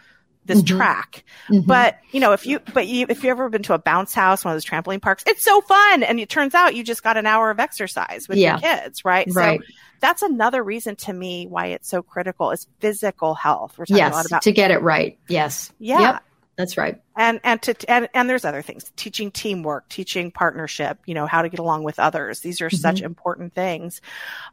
[0.46, 0.68] this Mhm.
[0.78, 1.24] track.
[1.50, 1.68] Mhm.
[1.68, 4.44] But, you know, if you, but you, if you've ever been to a bounce house,
[4.44, 6.02] one of those trampoline parks, it's so fun.
[6.04, 8.54] And it turns out you just got an hour of exercise with Yeah.
[8.54, 9.28] your kids, right?
[9.36, 9.60] right.
[9.62, 9.66] So
[10.00, 13.78] that's another reason to me why it's so critical is physical health.
[13.78, 15.20] We're talking a lot about To get it right.
[15.28, 15.72] Yes.
[15.78, 16.00] Yeah.
[16.00, 16.24] Yep.
[16.60, 17.02] That's right.
[17.16, 21.42] and and to and, and there's other things teaching teamwork teaching partnership you know how
[21.42, 23.06] to get along with others these are such Mhm.
[23.06, 24.02] important things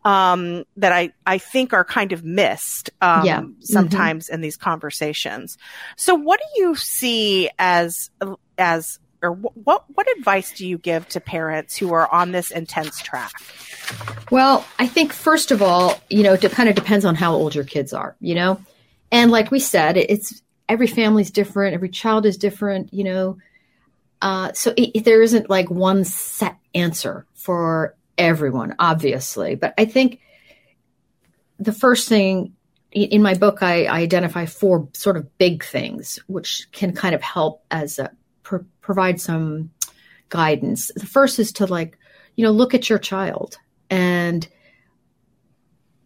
[0.04, 3.42] um that i i think are kind of missed um Yeah.
[3.60, 5.58] sometimes in these conversations
[5.96, 8.08] so what do you see as
[8.56, 13.00] as or what what advice do you give to parents who are on this intense
[13.02, 13.32] track
[14.30, 17.54] Well, I think first of all, you know, it kind of depends on how old
[17.54, 18.60] your kids are, you know?
[19.12, 23.38] And like we said, it's every family's different, every child is different, you know.
[24.22, 29.54] Uh, so it, it- there isn't like one set answer for everyone, obviously.
[29.54, 30.20] But I think
[31.58, 32.54] the first thing
[32.92, 37.20] in my book, I, I identify four sort of big things which can kind of
[37.22, 38.10] help as a
[38.42, 39.70] pro- provide some
[40.28, 40.90] guidance.
[40.96, 41.98] The first is to like,
[42.36, 43.58] you know, look at your child
[43.90, 44.46] and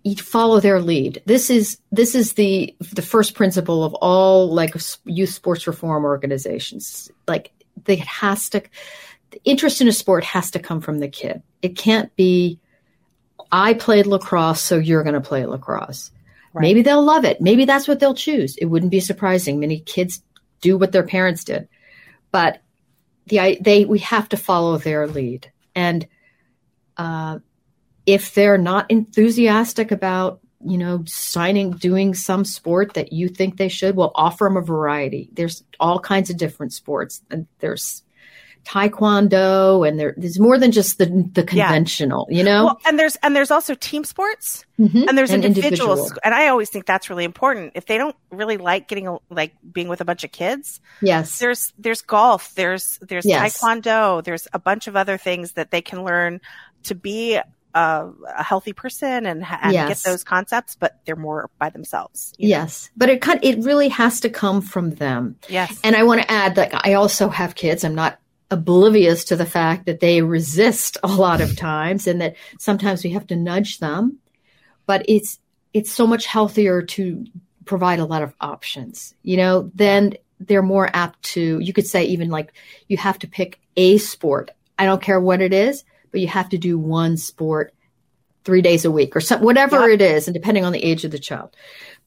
[0.02, 1.22] you follow their lead.
[1.26, 7.10] This is this is the the first principle of all like youth sports reform organizations.
[7.28, 7.52] Like
[7.84, 8.62] they has to
[9.30, 11.42] the interest in a sport has to come from the kid.
[11.62, 12.58] It can't be
[13.52, 16.10] I played lacrosse so you're going to play lacrosse.
[16.52, 16.62] Right.
[16.62, 17.40] Maybe they'll love it.
[17.40, 18.56] Maybe that's what they'll choose.
[18.56, 19.60] It wouldn't be surprising.
[19.60, 20.22] Many kids
[20.60, 21.68] do what their parents did.
[22.32, 22.60] But
[23.26, 25.52] the I- they we have to follow their lead.
[25.74, 26.06] And
[26.96, 27.38] uh
[28.06, 33.68] if they're not enthusiastic about you know signing doing some sport that you think they
[33.68, 38.02] should well offer them a variety there's all kinds of different sports and there's
[38.64, 41.66] taekwondo and there, there's more than just the the Yeah.
[41.66, 45.08] conventional you know well and there's and there's also team sports Mhm.
[45.08, 46.20] and there's And individuals individual.
[46.24, 49.54] and i always think that's really important if they don't really like getting a- like
[49.72, 53.58] being with a bunch of kids yes there's there's golf there's there's Yes.
[53.58, 56.40] taekwondo there's a bunch of other things that they can learn
[56.84, 57.38] to be
[57.74, 60.02] a, a healthy person and, and Yes.
[60.02, 62.56] get those concepts but they're more by themselves you know?
[62.56, 66.22] yes but it cut it really has to come from them yes And I want
[66.22, 67.84] to add that I also have kids.
[67.84, 68.18] I'm not
[68.50, 73.10] oblivious to the fact that they resist a lot of times and that sometimes we
[73.10, 74.18] have to nudge them.
[74.86, 75.38] But it's
[75.72, 77.24] it's so much healthier to
[77.64, 79.14] provide a lot of options.
[79.22, 82.52] You know, then they're more apt to you could say even like
[82.88, 84.50] you have to pick a sport.
[84.78, 87.74] I don't care what it is, but you have to do one sport
[88.44, 91.10] three days a week or some, whatever it is, and depending on the age of
[91.10, 91.54] the child.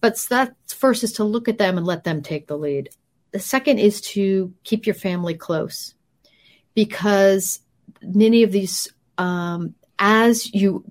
[0.02, 2.89] But that first is to look at them and let them take the lead.
[3.32, 5.94] The second is to keep your family close
[6.76, 7.60] because
[8.02, 10.84] many of these, um, as you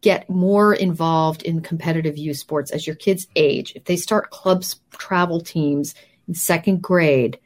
[0.00, 4.80] get more involved in competitive youth sports, as your kids age, if they start clubs,
[4.92, 5.94] travel teams
[6.26, 7.38] in second grade,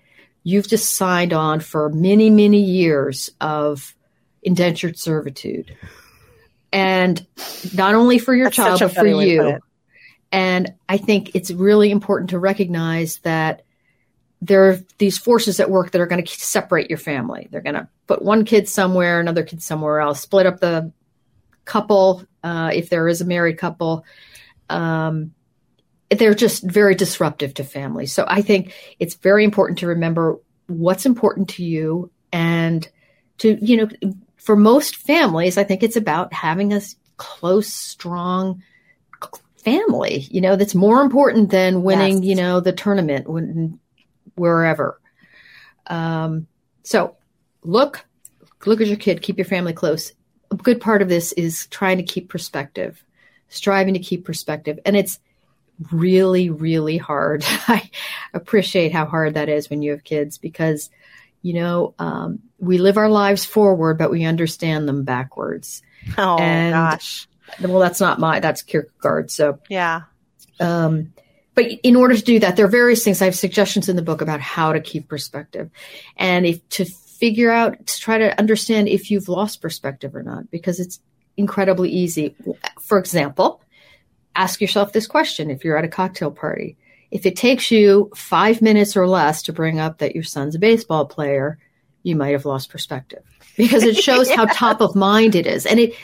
[0.44, 3.94] you've just signed on for many, many years of
[4.42, 5.76] indentured servitude.
[6.72, 7.24] And
[7.74, 9.59] not only for your That's child, but for funny way to put you.
[10.33, 13.62] And I think it's really important to recognize that
[14.40, 17.48] there are these forces at work that are going to separate your family.
[17.50, 20.90] They're going to put one kid somewhere, another kid somewhere else, split up the
[21.64, 24.05] couple uh, if there is a married couple.
[24.68, 25.33] Um,
[26.11, 28.12] they're just very disruptive to families.
[28.12, 32.88] So I think it's very important to remember what's important to you and
[33.38, 33.88] to, you know,
[34.42, 36.81] for most families, I think it's about having a
[37.16, 38.62] close, strong
[39.57, 42.24] family, you know, that's more important than winning, Yes.
[42.24, 43.78] you know, the tournament when,
[44.35, 45.00] wherever.
[45.87, 46.48] Um,
[46.83, 47.16] so
[47.62, 48.05] look,
[48.66, 50.12] look at your kid, keep your family close.
[50.50, 53.05] A good part of this is trying to keep perspective,
[53.48, 54.81] striving to keep perspective.
[54.85, 55.20] And it's
[55.92, 57.44] really, really hard.
[57.68, 57.88] I
[58.35, 60.90] appreciate how hard that is when you have kids because,
[61.42, 65.83] you know, um, we live our lives forward, but we understand them backwards.
[66.16, 67.29] oh And- gosh
[67.61, 69.31] Well, that's not my, that's Kierkegaard.
[69.31, 70.03] So, yeah
[70.62, 71.12] um,
[71.55, 73.20] but in order to do that, there are various things.
[73.20, 75.70] I have suggestions in the book about how to keep perspective,
[76.16, 80.51] and if to figure out to try to understand if you've lost perspective or not,
[80.51, 81.01] because it's
[81.37, 82.35] incredibly easy.
[82.81, 83.61] For example,
[84.35, 86.79] ask yourself this question: If you're at a cocktail party,
[87.11, 90.59] if it takes you five minutes or less to bring up that your son's a
[90.59, 91.59] baseball player,
[92.02, 93.22] you might have lost perspective
[93.56, 95.66] because it shows how top of mind it is.
[95.66, 95.94] And it,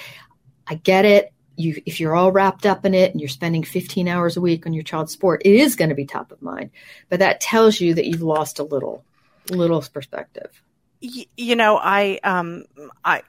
[0.67, 1.33] I get it.
[1.57, 4.65] You, if you're all wrapped up in it and you're spending 15 hours a week
[4.65, 6.71] on your child's sport, it is going to be top of mind.
[7.09, 9.05] But that tells you that you've lost a little,
[9.51, 10.63] little perspective.
[11.01, 12.65] You know, I, um,
[13.05, 13.23] I,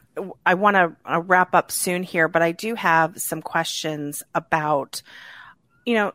[0.45, 5.01] I want to uh, wrap up soon here, but I do have some questions about,
[5.85, 6.13] you know,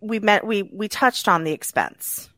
[0.00, 2.28] we met, we, we touched on the expense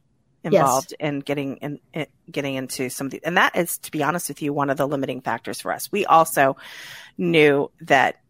[0.46, 1.08] involved yes.
[1.08, 4.28] in getting in, in, getting into some of the, and that is, to be honest
[4.28, 5.90] with you, one of the limiting factors for us.
[5.92, 6.56] We also
[7.18, 8.20] knew that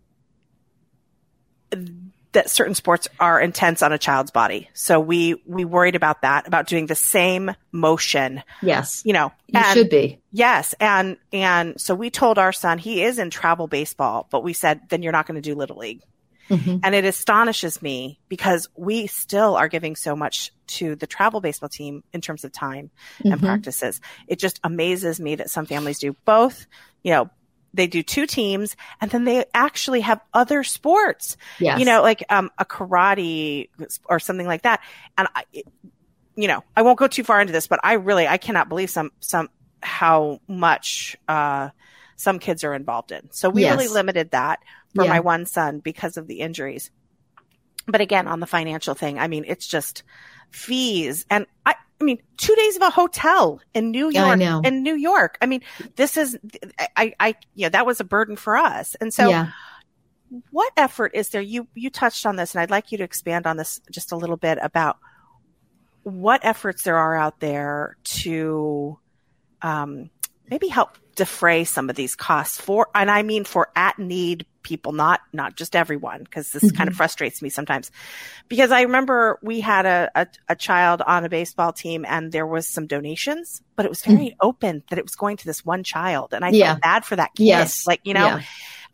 [2.32, 4.68] that certain sports are intense on a child's body.
[4.74, 8.42] So we we worried about that, about doing the same motion.
[8.60, 9.02] Yes.
[9.06, 10.20] You know, you and, should be.
[10.32, 10.74] Yes.
[10.78, 14.82] And and so we told our son he is in travel baseball, but we said
[14.90, 16.02] then you're not going to do little league.
[16.50, 16.78] Mm-hmm.
[16.82, 21.68] And it astonishes me because we still are giving so much to the travel baseball
[21.68, 23.32] team in terms of time mm-hmm.
[23.32, 24.00] and practices.
[24.28, 26.66] It just amazes me that some families do both,
[27.02, 27.30] you know,
[27.74, 31.78] they do two teams and then they actually have other sports, yes.
[31.78, 33.68] you know, like, um, a karate
[34.06, 34.80] or something like that.
[35.18, 35.44] And I,
[36.36, 38.88] you know, I won't go too far into this, but I really, I cannot believe
[38.88, 39.50] some, some,
[39.82, 41.68] how much, uh,
[42.16, 43.30] some kids are involved in.
[43.30, 43.76] So we yes.
[43.76, 44.60] really limited that
[44.96, 45.10] for yeah.
[45.10, 46.90] my one son because of the injuries.
[47.86, 50.02] But again, on the financial thing, I mean, it's just
[50.50, 51.24] fees.
[51.30, 54.96] And I, I mean, two days of a hotel in New York, yeah, in New
[54.96, 55.38] York.
[55.40, 55.62] I mean,
[55.94, 56.36] this is,
[56.96, 58.96] I, I, you know, that was a burden for us.
[58.96, 59.50] And so, yeah.
[60.50, 61.40] what effort is there?
[61.40, 64.16] You, you touched on this and I'd like you to expand on this just a
[64.16, 64.98] little bit about
[66.02, 68.98] what efforts there are out there to,
[69.62, 70.10] um,
[70.50, 74.90] maybe help defray some of these costs for, and I mean for at need people,
[74.90, 76.76] not, not just everyone, because this mm-hmm.
[76.76, 77.92] kind of frustrates me sometimes.
[78.48, 82.46] Because I remember we had a, a, a, child on a baseball team and there
[82.46, 84.38] was some donations, but it was very mm-hmm.
[84.40, 86.34] open that it was going to this one child.
[86.34, 86.72] And I yeah.
[86.72, 87.44] felt bad for that kid.
[87.44, 87.86] Yes.
[87.86, 88.42] Like, you know, yeah.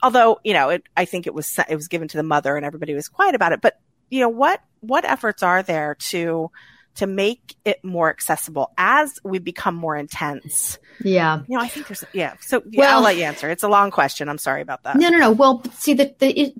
[0.03, 2.67] although, you know, it, I think it was, it was given to the mother and
[2.67, 3.63] everybody was quiet about it.
[3.63, 3.81] But,
[4.11, 6.51] you know, what, what efforts are there to,
[6.95, 10.79] to make it more accessible as we become more intense.
[11.03, 11.41] Yeah.
[11.49, 12.35] You know, I think there's, yeah.
[12.41, 13.51] So yeah, well, I'll let you answer.
[13.51, 14.29] It's a long question.
[14.29, 14.97] I'm sorry about that.
[14.97, 15.31] No, no, no.
[15.33, 16.55] Well, see the, the it,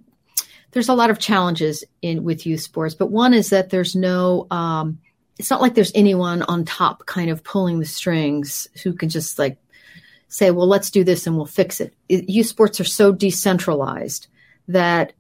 [0.71, 4.47] there's a lot of challenges in with youth sports, but one is that there's no,
[4.51, 4.99] um,
[5.39, 9.39] it's not like there's anyone on top kind of pulling the strings who can just
[9.39, 9.59] like
[10.29, 11.95] say, well, let's do this and we'll fix it.
[12.09, 14.29] it youth sports are so decentralized
[14.69, 15.13] that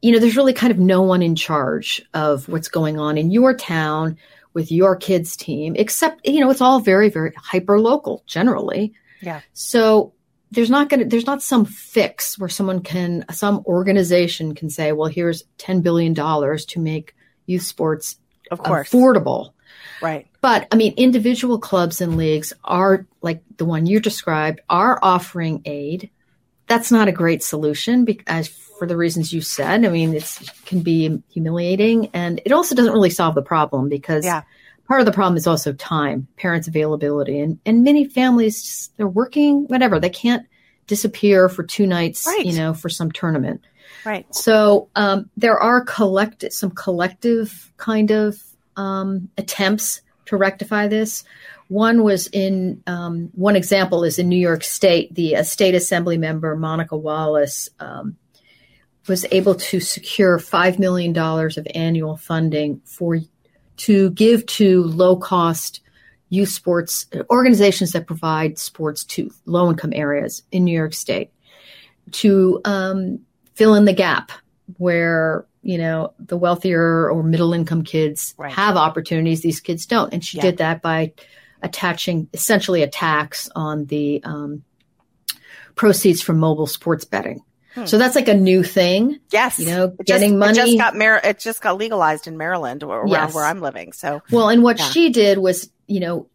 [0.00, 3.30] you know, there's really kind of no one in charge of what's going on in
[3.30, 4.16] your town
[4.54, 8.92] with your kids team, except, you know, it's all very, very hyper local generally.
[9.20, 9.40] Yeah.
[9.52, 10.12] So
[10.50, 14.92] there's not going to, there's not some fix where someone can, some organization can say,
[14.92, 17.14] well, here's $10 billion to make
[17.46, 18.16] youth sports
[18.50, 19.52] of course affordable.
[20.00, 20.26] Right.
[20.40, 25.62] But I mean, individual clubs and leagues are like the one you described are offering
[25.64, 26.10] aid.
[26.66, 29.84] That's not a great solution because for the reasons you said.
[29.84, 34.24] I mean, it can be humiliating and it also doesn't really solve the problem because
[34.24, 34.42] yeah.
[34.86, 37.40] part of the problem is also time, parents' availability.
[37.40, 40.46] And, and many families, just, they're working, whatever, they can't
[40.86, 42.46] disappear for two nights, right.
[42.46, 43.60] you know, for some tournament.
[44.04, 44.32] Right.
[44.34, 48.42] So um, there are collective, some collective kind of
[48.76, 51.24] um, attempts to rectify this.
[51.68, 55.14] One was in um, one example is in New York State.
[55.14, 58.16] The uh, state assembly member Monica Wallace um,
[59.08, 63.18] was able to secure $5 million of annual funding for
[63.78, 65.80] to give to low cost
[66.30, 71.30] youth sports organizations that provide sports to low income areas in New York State
[72.12, 73.20] to um,
[73.54, 74.32] fill in the gap
[74.76, 78.52] where you know the wealthier or middle income kids right.
[78.52, 80.42] have opportunities these kids don't and she yeah.
[80.42, 81.12] did that by
[81.62, 84.62] attaching essentially a tax on the um,
[85.74, 87.42] proceeds from mobile sports betting
[87.74, 87.84] Hmm.
[87.86, 89.20] So that's like a new thing.
[89.30, 89.58] Yes.
[89.58, 90.58] You know, it getting money.
[90.58, 93.34] It just got Mar- it just got legalized in Maryland around yes.
[93.34, 93.92] where I'm living.
[93.92, 94.88] So well, and what yeah.
[94.88, 96.26] she did was, you know,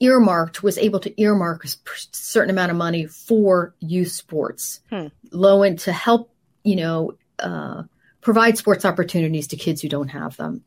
[0.00, 1.68] earmarked was able to earmark a
[2.12, 5.08] certain amount of money for youth sports, hmm.
[5.30, 6.30] low end to help,
[6.64, 7.82] you know, uh,
[8.20, 10.64] provide sports opportunities to kids who don't have them.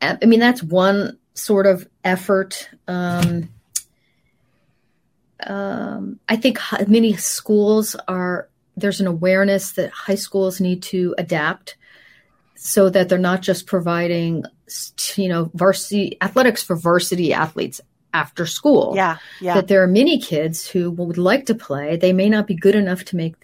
[0.00, 2.68] I mean, that's one sort of effort.
[2.86, 3.48] Um,
[5.46, 11.76] um, I think many schools are there's an awareness that high schools need to adapt
[12.54, 14.44] so that they're not just providing
[15.14, 17.80] you know varsity athletics for varsity athletes
[18.12, 18.92] after school.
[18.96, 19.54] Yeah yeah.
[19.54, 21.96] That there are many kids who would like to play.
[21.96, 23.34] They may not be good enough to make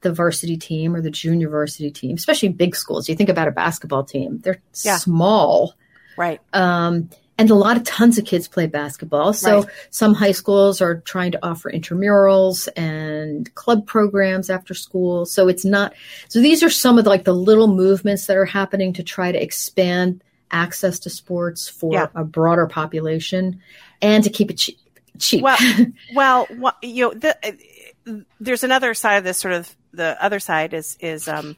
[0.00, 3.08] the varsity team or the junior varsity team especially big schools.
[3.08, 4.38] You think about a basketball team.
[4.38, 4.98] They're yeah.
[4.98, 5.74] small.
[6.16, 6.40] Right.
[6.52, 9.32] Um, and a lot of tons of kids play basketball.
[9.32, 9.68] So right.
[9.90, 15.24] some high schools are trying to offer intramurals and club programs after school.
[15.24, 15.94] So it's not,
[16.28, 19.30] so these are some of the, like the little movements that are happening to try
[19.30, 22.08] to expand access to sports for yeah.
[22.16, 23.60] a broader population
[24.02, 24.78] and to keep it cheap.
[25.20, 25.42] cheap.
[25.42, 25.56] Well,
[26.14, 26.48] well,
[26.82, 31.28] you know, the, there's another side of this sort of the other side is, is,
[31.28, 31.56] um,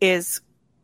[0.00, 0.40] is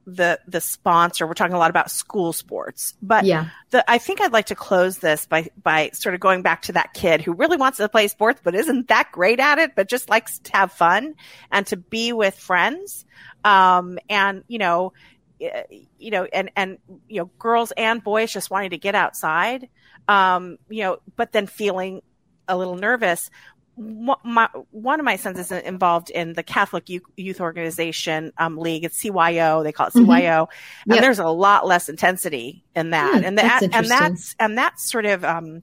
[0.09, 1.26] the the sponsor.
[1.26, 4.54] We're talking a lot about school sports, but yeah, the, I think I'd like to
[4.54, 7.88] close this by by sort of going back to that kid who really wants to
[7.88, 11.14] play sports but isn't that great at it, but just likes to have fun
[11.52, 13.04] and to be with friends.
[13.44, 14.94] Um, and you know,
[15.38, 16.78] you know, and and
[17.09, 19.68] you know, girls and boys just wanting to get outside.
[20.09, 22.02] Um, you know, but then feeling
[22.48, 23.30] a little nervous
[23.79, 28.85] my, one of my sons is involved in the Catholic Youth, Organization um, League.
[28.85, 29.62] It's CYO.
[29.62, 30.91] They call it CYO, mm-hmm.
[30.91, 31.03] and yep.
[31.03, 33.22] there's a lot less intensity in that.
[33.22, 35.62] Mm, and that, and that's and that's sort of um,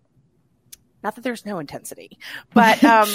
[1.04, 2.18] not that there's no intensity,
[2.54, 3.10] but um,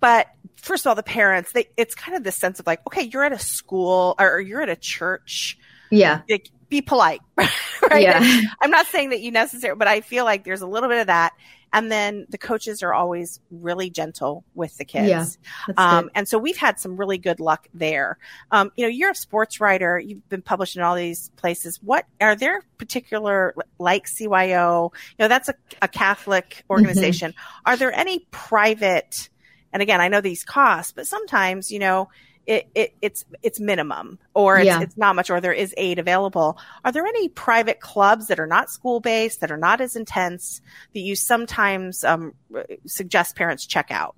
[0.00, 1.52] but first of all, the parents.
[1.52, 4.62] They, it's kind of this sense of like, okay, you're at a school or you're
[4.62, 5.58] at a church.
[5.90, 6.22] Yeah.
[6.28, 8.02] Like, be polite, right?
[8.02, 8.40] Yeah.
[8.62, 11.06] I'm not saying that you necessarily, but I feel like there's a little bit of
[11.08, 11.32] that.
[11.72, 15.38] And then the coaches are always really gentle with the kids.
[15.68, 18.18] Yeah, um, and so we've had some really good luck there.
[18.50, 19.98] Um, you know, you're a sports writer.
[19.98, 21.80] You've been published in all these places.
[21.82, 26.72] What are there particular, like CYO, you know, that's a, a Catholic mm-hmm.
[26.72, 27.32] organization.
[27.32, 27.70] Mm-hmm.
[27.70, 29.30] Are there any private,
[29.72, 32.08] and again, I know these costs, but sometimes, you know,
[32.46, 34.80] it, it, it's it's minimum or it's, yeah.
[34.80, 38.46] it's not much or there is aid available are there any private clubs that are
[38.46, 40.60] not school based that are not as intense
[40.92, 42.34] that you sometimes um,
[42.86, 44.16] suggest parents check out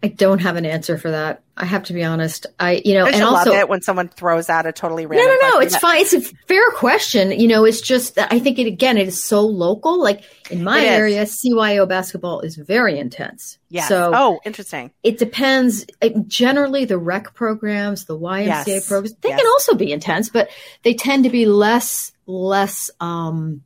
[0.00, 1.42] I don't have an answer for that.
[1.56, 2.46] I have to be honest.
[2.60, 5.26] I, you know, I and also love it when someone throws out a totally random.
[5.26, 5.60] No, no, no.
[5.60, 6.00] It's fine.
[6.00, 7.32] It's a fair question.
[7.32, 8.96] You know, it's just that I think it again.
[8.96, 10.00] It is so local.
[10.00, 13.58] Like in my area, CYO basketball is very intense.
[13.70, 13.88] Yeah.
[13.88, 14.92] So oh, interesting.
[15.02, 15.84] It depends.
[16.00, 18.88] It, generally, the rec programs, the YMCA yes.
[18.88, 19.40] programs, they yes.
[19.40, 20.48] can also be intense, but
[20.84, 22.90] they tend to be less less.
[23.00, 23.62] um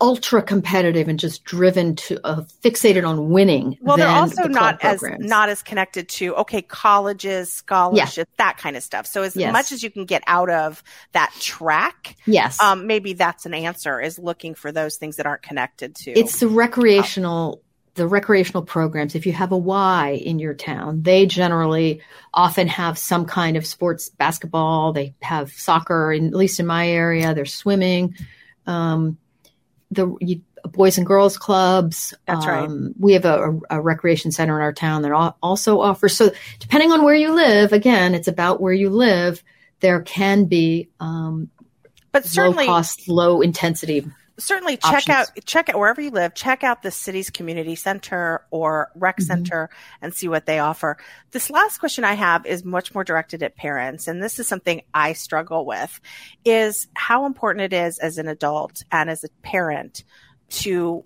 [0.00, 3.78] ultra competitive and just driven to uh, fixated on winning.
[3.80, 8.24] Well, they're also the not as not as connected to okay colleges, scholarships, yeah.
[8.38, 9.06] that kind of stuff.
[9.06, 9.52] So as yes.
[9.52, 10.82] much as you can get out of
[11.12, 15.42] that track, yes, um, maybe that's an answer is looking for those things that aren't
[15.42, 16.10] connected to.
[16.10, 17.62] It's the recreational.
[17.94, 22.00] the recreational programs, if you have a Y in your town, they generally
[22.32, 24.92] often have some kind of sports basketball.
[24.92, 28.16] They have soccer, in, at least in my area, there's swimming.
[28.66, 29.16] Um,
[29.94, 32.14] the you, boys and girls clubs.
[32.26, 32.64] That's right.
[32.64, 36.16] Um, we have a, a, recreation center in our town that also offers.
[36.16, 39.42] So depending on where you live, again, it's about where you live.
[39.80, 41.50] There can be, um,
[42.12, 44.06] but certainly low cost, low intensity
[44.38, 45.08] certainly check options.
[45.08, 49.26] out check out wherever you live check out the city's community center or rec mm-hmm.
[49.26, 49.70] center
[50.02, 50.96] and see what they offer
[51.30, 54.82] this last question i have is much more directed at parents and this is something
[54.92, 56.00] i struggle with
[56.44, 60.02] is how important it is as an adult and as a parent
[60.48, 61.04] to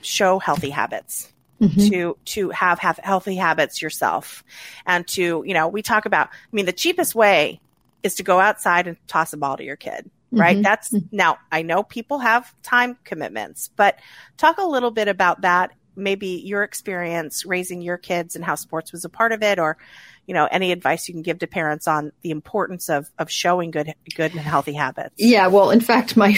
[0.00, 1.28] show healthy habits
[1.60, 1.90] Mm-hmm.
[1.90, 4.42] to to have have healthy habits yourself
[4.84, 7.60] and to you know we talk about i mean the cheapest way
[8.02, 10.56] is to go outside and toss a ball to your kid right?
[10.56, 10.62] Mm-hmm.
[10.62, 11.14] That's mm-hmm.
[11.14, 13.98] now I know people have time commitments, but
[14.36, 15.72] talk a little bit about that.
[15.94, 19.76] Maybe your experience raising your kids and how sports was a part of it, or
[20.26, 23.70] you know any advice you can give to parents on the importance of of showing
[23.70, 25.14] good good and healthy habits.
[25.18, 26.34] Yeah, well, in fact, my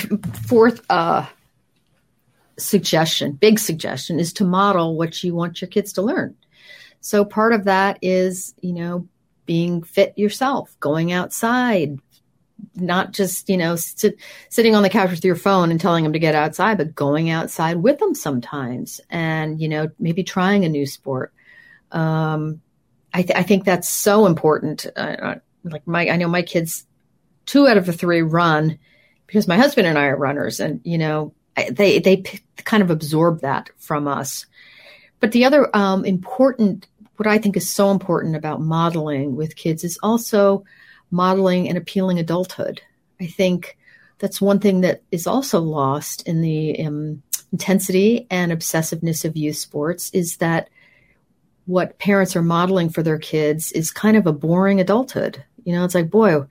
[0.49, 1.27] fourth uh,
[2.59, 6.35] suggestion, big suggestion, is to model what you want your kids to learn.
[7.01, 9.09] So part of that is you know
[9.47, 11.99] being fit yourself, going outside,
[12.75, 14.17] not just you know sit,
[14.49, 17.31] sitting on the couch with your phone and telling them to get outside but going
[17.31, 21.33] outside with them sometimes and you know maybe trying a new sport.
[21.91, 22.61] Um,
[23.13, 24.87] I, th- I, think that's so important.
[24.97, 26.87] Uh, uh, like my i know my kids
[27.47, 28.79] two out of the three run
[29.27, 31.33] because my husband and i are runners and you know
[31.71, 34.47] they they p- kind of absorb that from us.
[35.21, 36.87] But the other um, important
[37.17, 40.65] what i think is so important about modeling with kids is also
[41.15, 42.83] modeling an appealing adulthood.
[43.21, 43.79] I think
[44.19, 49.57] that's one thing that is also lost in the um, intensity and obsessiveness of youth
[49.57, 50.69] sports is that
[51.67, 55.43] what parents are modeling for their kids is kind of a boring adulthood.
[55.65, 56.45] You know, it's like, boy,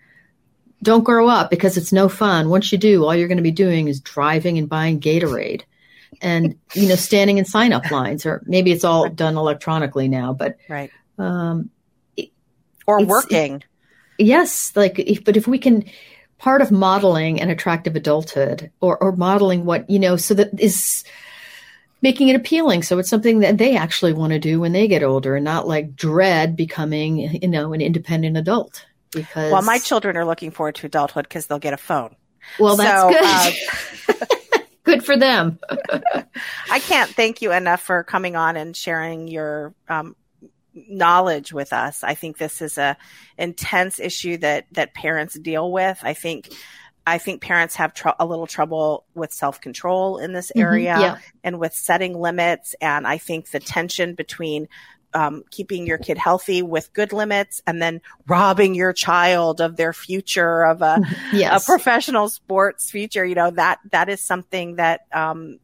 [0.82, 2.50] don't grow up because it's no fun.
[2.50, 5.64] Once you do, all you're going to be doing is driving and buying Gatorade
[6.22, 10.34] and, you know, standing in sign up lines, or maybe it's all done electronically now,
[10.34, 10.90] but, right.
[11.18, 11.70] Um,
[12.88, 13.64] or working.
[14.24, 15.86] Yes, like if, but if we can
[16.38, 21.04] part of modeling an attractive adulthood or, or modeling what, you know, so that is
[22.02, 22.84] making it appealing.
[22.84, 25.68] So it's something that they actually want to do when they get older and not
[25.68, 28.86] like dread becoming, you know, an independent adult.
[29.12, 32.16] Because well, my children are looking forward to adulthood because they'll get a phone.
[32.60, 34.22] Well, that's so, good.
[34.22, 35.60] Uh, good for them.
[36.70, 40.16] I can't thank you enough for coming on and sharing your um,
[40.74, 42.04] knowledge with us.
[42.04, 42.98] I think this is a
[43.38, 46.00] intense issue that that parents deal with.
[46.02, 46.50] I think
[47.06, 50.62] I think parents have tr- a little trouble with self control in this mm-hmm.
[50.62, 51.18] area mm-hmm, yeah.
[51.44, 52.76] and with setting limits.
[52.82, 54.68] And I think the tension between
[55.14, 59.94] um, keeping your kid healthy with good limits and then robbing your child of their
[59.94, 61.02] future of a,
[61.34, 61.64] yes.
[61.64, 65.60] a professional sports future, you know, that, that is something that, um,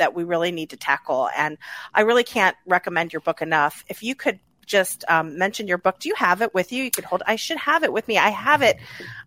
[0.00, 1.30] that we really need to tackle.
[1.36, 1.56] And
[1.94, 3.84] I really can't recommend your book enough.
[3.88, 4.40] If you could
[4.70, 5.98] just um, mention your book.
[5.98, 6.84] Do you have it with you?
[6.84, 7.22] You could hold.
[7.26, 8.16] I should have it with me.
[8.16, 8.78] I have it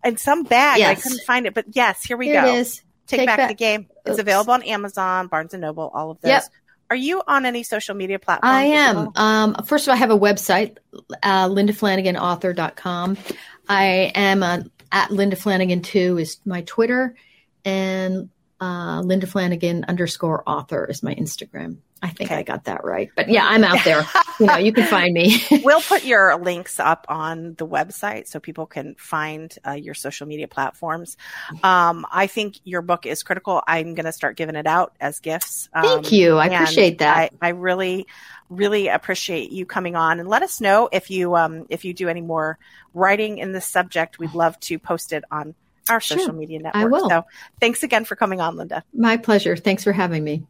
[0.02, 0.78] in some bag.
[0.78, 0.98] Yes.
[0.98, 2.48] I couldn't find it, but yes, here we here go.
[2.48, 2.82] It is.
[3.06, 3.86] Take, Take back, back, the game.
[4.06, 6.30] It's available on Amazon, Barnes and Noble, all of those.
[6.30, 6.44] Yep.
[6.88, 8.54] Are you on any social media platforms?
[8.54, 9.10] I am.
[9.14, 10.78] Um, first of all, I have a website,
[11.22, 13.18] uh, lindaflanaganauthor.com.
[13.68, 14.60] I am uh,
[14.90, 17.14] at Linda Flanagan 2 is my Twitter,
[17.64, 18.30] and
[18.64, 21.76] uh, Linda Flanagan underscore author is my Instagram.
[22.00, 22.40] I think okay.
[22.40, 23.10] I got that right.
[23.14, 24.06] But yeah, I'm out there.
[24.40, 25.42] you know, you can find me.
[25.62, 30.26] we'll put your links up on the website so people can find uh, your social
[30.26, 31.18] media platforms.
[31.62, 33.62] Um, I think your book is critical.
[33.66, 35.68] I'm going to start giving it out as gifts.
[35.74, 36.38] Um, Thank you.
[36.38, 37.32] I appreciate that.
[37.42, 38.06] I, I, really,
[38.48, 42.08] really appreciate you coming on and let us know if you um, if you do
[42.08, 42.58] any more
[42.94, 44.18] writing in this subject.
[44.18, 45.54] We'd love to post it on
[45.88, 46.18] our sure.
[46.18, 46.82] social media network.
[46.82, 47.08] I will.
[47.08, 47.24] So
[47.60, 48.84] thanks again for coming on, Linda.
[48.92, 49.56] My pleasure.
[49.56, 50.44] Thanks for having me.